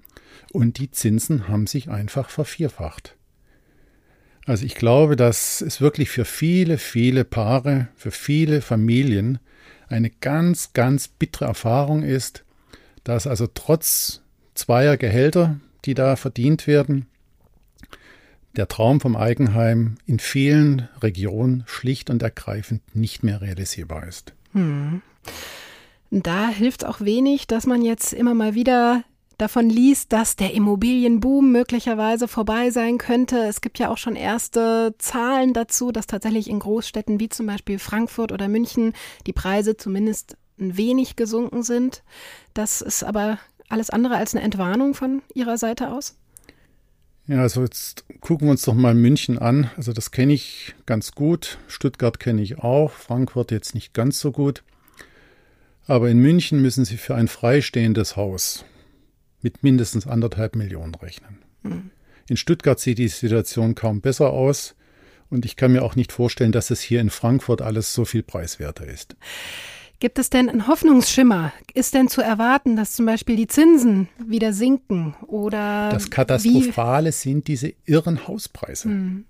[0.53, 3.17] und die Zinsen haben sich einfach vervierfacht.
[4.47, 9.39] Also ich glaube, dass es wirklich für viele, viele Paare, für viele Familien
[9.89, 12.45] eine ganz, ganz bittere Erfahrung ist,
[13.05, 14.21] dass also trotz
[14.55, 17.07] zweier Gehälter, die da verdient werden,
[18.57, 24.35] der Traum vom Eigenheim in vielen Regionen schlicht und ergreifend nicht mehr realisierbar ist.
[24.53, 25.03] Hm.
[26.11, 29.05] Da hilft auch wenig, dass man jetzt immer mal wieder
[29.39, 33.39] davon liest, dass der Immobilienboom möglicherweise vorbei sein könnte.
[33.39, 37.79] Es gibt ja auch schon erste Zahlen dazu, dass tatsächlich in Großstädten wie zum Beispiel
[37.79, 38.93] Frankfurt oder München
[39.27, 42.03] die Preise zumindest ein wenig gesunken sind.
[42.53, 46.17] Das ist aber alles andere als eine Entwarnung von Ihrer Seite aus?
[47.29, 49.71] Ja, also jetzt gucken wir uns doch mal München an.
[49.77, 51.59] Also das kenne ich ganz gut.
[51.69, 52.91] Stuttgart kenne ich auch.
[52.91, 54.65] Frankfurt jetzt nicht ganz so gut.
[55.87, 58.65] Aber in München müssen Sie für ein freistehendes Haus
[59.43, 61.39] mit mindestens anderthalb Millionen rechnen.
[61.63, 61.91] Mhm.
[62.29, 64.75] In Stuttgart sieht die Situation kaum besser aus
[65.31, 68.23] und ich kann mir auch nicht vorstellen, dass es hier in Frankfurt alles so viel
[68.23, 69.17] preiswerter ist.
[70.01, 71.53] Gibt es denn einen Hoffnungsschimmer?
[71.75, 77.13] Ist denn zu erwarten, dass zum Beispiel die Zinsen wieder sinken oder das Katastrophale wie?
[77.13, 78.89] sind diese irren Hauspreise.
[78.89, 79.25] Mhm.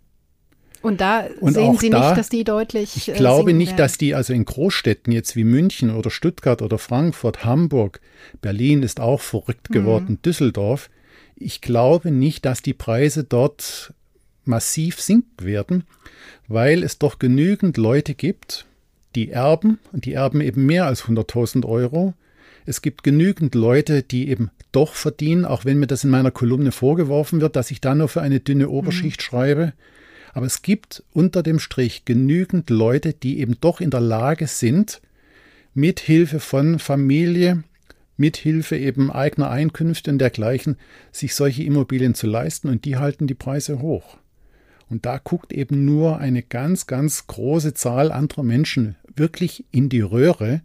[0.82, 3.08] Und da und sehen Sie da, nicht, dass die deutlich.
[3.08, 3.78] Ich glaube nicht, werden.
[3.78, 8.00] dass die also in Großstädten jetzt wie München oder Stuttgart oder Frankfurt, Hamburg,
[8.40, 10.22] Berlin ist auch verrückt geworden, mhm.
[10.22, 10.90] Düsseldorf.
[11.34, 13.92] Ich glaube nicht, dass die Preise dort
[14.44, 15.84] massiv sinken werden,
[16.48, 18.66] weil es doch genügend Leute gibt,
[19.14, 22.14] die erben und die erben eben mehr als 100.000 Euro.
[22.66, 26.72] Es gibt genügend Leute, die eben doch verdienen, auch wenn mir das in meiner Kolumne
[26.72, 29.24] vorgeworfen wird, dass ich da nur für eine dünne Oberschicht mhm.
[29.24, 29.72] schreibe.
[30.34, 35.00] Aber es gibt unter dem Strich genügend Leute, die eben doch in der Lage sind,
[35.74, 37.62] mit Hilfe von Familie,
[38.16, 40.76] mit Hilfe eben eigener Einkünfte und dergleichen,
[41.12, 44.18] sich solche Immobilien zu leisten und die halten die Preise hoch.
[44.90, 50.00] Und da guckt eben nur eine ganz, ganz große Zahl anderer Menschen wirklich in die
[50.00, 50.62] Röhre.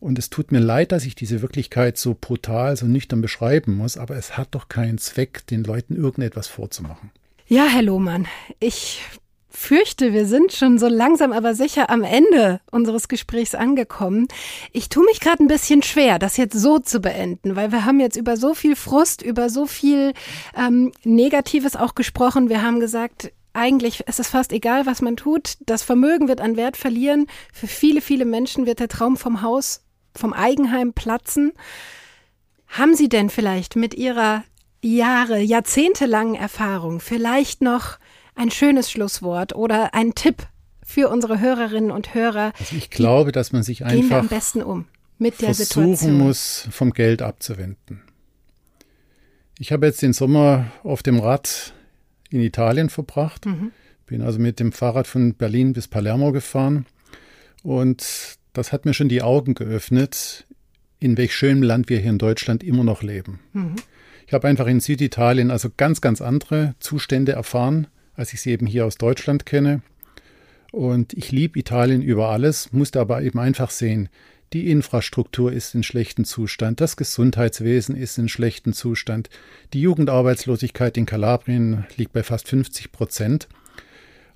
[0.00, 3.96] Und es tut mir leid, dass ich diese Wirklichkeit so brutal, so nüchtern beschreiben muss,
[3.96, 7.10] aber es hat doch keinen Zweck, den Leuten irgendetwas vorzumachen.
[7.54, 8.26] Ja, Herr Lohmann,
[8.58, 9.00] ich
[9.48, 14.26] fürchte, wir sind schon so langsam aber sicher am Ende unseres Gesprächs angekommen.
[14.72, 18.00] Ich tue mich gerade ein bisschen schwer, das jetzt so zu beenden, weil wir haben
[18.00, 20.14] jetzt über so viel Frust, über so viel
[20.58, 22.48] ähm, Negatives auch gesprochen.
[22.48, 25.54] Wir haben gesagt, eigentlich ist es fast egal, was man tut.
[25.60, 27.28] Das Vermögen wird an Wert verlieren.
[27.52, 29.84] Für viele, viele Menschen wird der Traum vom Haus,
[30.16, 31.52] vom Eigenheim platzen.
[32.66, 34.42] Haben Sie denn vielleicht mit Ihrer
[34.84, 37.98] Jahre, jahrzehntelangen Erfahrung vielleicht noch
[38.34, 40.46] ein schönes Schlusswort oder ein Tipp
[40.84, 42.52] für unsere Hörerinnen und Hörer?
[42.58, 44.86] Also ich glaube, dass man sich einfach am besten um
[45.18, 46.18] mit der versuchen Situation.
[46.18, 48.02] muss, vom Geld abzuwenden.
[49.58, 51.72] Ich habe jetzt den Sommer auf dem Rad
[52.28, 53.46] in Italien verbracht.
[53.46, 53.70] Mhm.
[54.06, 56.84] Bin also mit dem Fahrrad von Berlin bis Palermo gefahren.
[57.62, 60.46] Und das hat mir schon die Augen geöffnet,
[60.98, 63.40] in welch schönem Land wir hier in Deutschland immer noch leben.
[63.54, 63.76] Mhm.
[64.26, 68.66] Ich habe einfach in Süditalien also ganz, ganz andere Zustände erfahren als ich sie eben
[68.66, 69.82] hier aus Deutschland kenne.
[70.72, 74.08] Und ich liebe Italien über alles, musste aber eben einfach sehen,
[74.52, 79.28] die Infrastruktur ist in schlechtem Zustand, das Gesundheitswesen ist in schlechtem Zustand,
[79.72, 83.48] die Jugendarbeitslosigkeit in Kalabrien liegt bei fast 50 Prozent.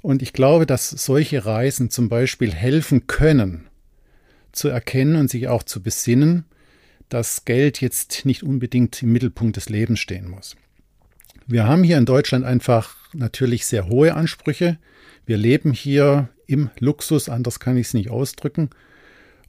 [0.02, 3.68] Und ich glaube, dass solche Reisen zum Beispiel helfen können,
[4.52, 6.44] zu erkennen und sich auch zu besinnen,
[7.08, 10.56] dass Geld jetzt nicht unbedingt im Mittelpunkt des Lebens stehen muss.
[11.46, 14.78] Wir haben hier in Deutschland einfach natürlich sehr hohe Ansprüche.
[15.24, 18.70] Wir leben hier im Luxus, anders kann ich es nicht ausdrücken.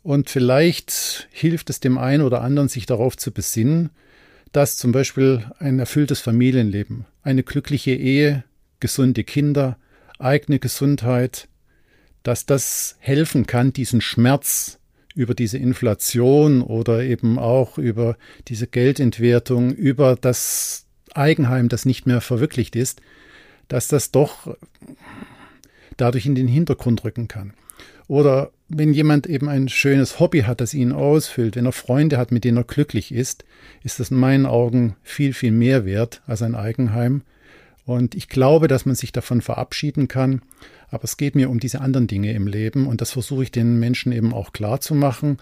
[0.04, 3.90] Und vielleicht hilft es dem einen oder anderen, sich darauf zu besinnen,
[4.52, 8.44] dass zum Beispiel ein erfülltes Familienleben, eine glückliche Ehe,
[8.80, 9.78] gesunde Kinder,
[10.18, 11.48] eigene Gesundheit,
[12.24, 14.79] dass das helfen kann, diesen Schmerz
[15.20, 18.16] über diese Inflation oder eben auch über
[18.48, 23.02] diese Geldentwertung, über das Eigenheim, das nicht mehr verwirklicht ist,
[23.68, 24.56] dass das doch
[25.98, 27.52] dadurch in den Hintergrund rücken kann.
[28.08, 32.32] Oder wenn jemand eben ein schönes Hobby hat, das ihn ausfüllt, wenn er Freunde hat,
[32.32, 33.44] mit denen er glücklich ist,
[33.84, 37.24] ist das in meinen Augen viel, viel mehr wert als ein Eigenheim.
[37.90, 40.44] Und ich glaube, dass man sich davon verabschieden kann.
[40.90, 43.80] Aber es geht mir um diese anderen Dinge im Leben und das versuche ich den
[43.80, 45.40] Menschen eben auch klar zu machen.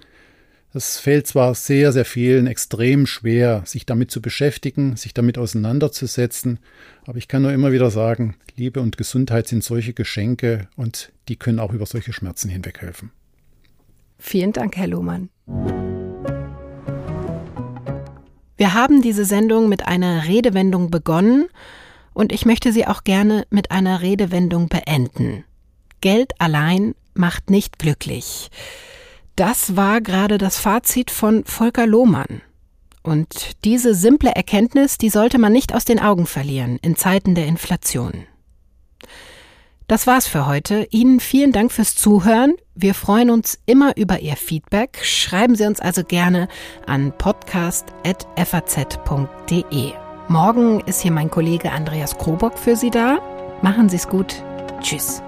[0.74, 6.60] Es fällt zwar sehr, sehr vielen extrem schwer, sich damit zu beschäftigen, sich damit auseinanderzusetzen,
[7.06, 11.36] aber ich kann nur immer wieder sagen, Liebe und Gesundheit sind solche Geschenke und die
[11.36, 13.12] können auch über solche Schmerzen hinweg helfen.
[14.20, 15.28] Vielen Dank, Herr Lohmann.
[18.56, 21.48] Wir haben diese Sendung mit einer Redewendung begonnen
[22.18, 25.44] und ich möchte sie auch gerne mit einer Redewendung beenden.
[26.02, 28.50] Geld allein macht nicht glücklich.
[29.36, 32.42] Das war gerade das Fazit von Volker Lohmann.
[33.04, 37.46] Und diese simple Erkenntnis, die sollte man nicht aus den Augen verlieren in Zeiten der
[37.46, 38.26] Inflation.
[39.86, 40.88] Das war's für heute.
[40.90, 42.56] Ihnen vielen Dank fürs Zuhören.
[42.74, 44.98] Wir freuen uns immer über Ihr Feedback.
[45.04, 46.48] Schreiben Sie uns also gerne
[46.88, 50.07] an podcast.faz.de.
[50.30, 53.20] Morgen ist hier mein Kollege Andreas Krobock für Sie da.
[53.62, 54.44] Machen Sie es gut.
[54.82, 55.24] Tschüss.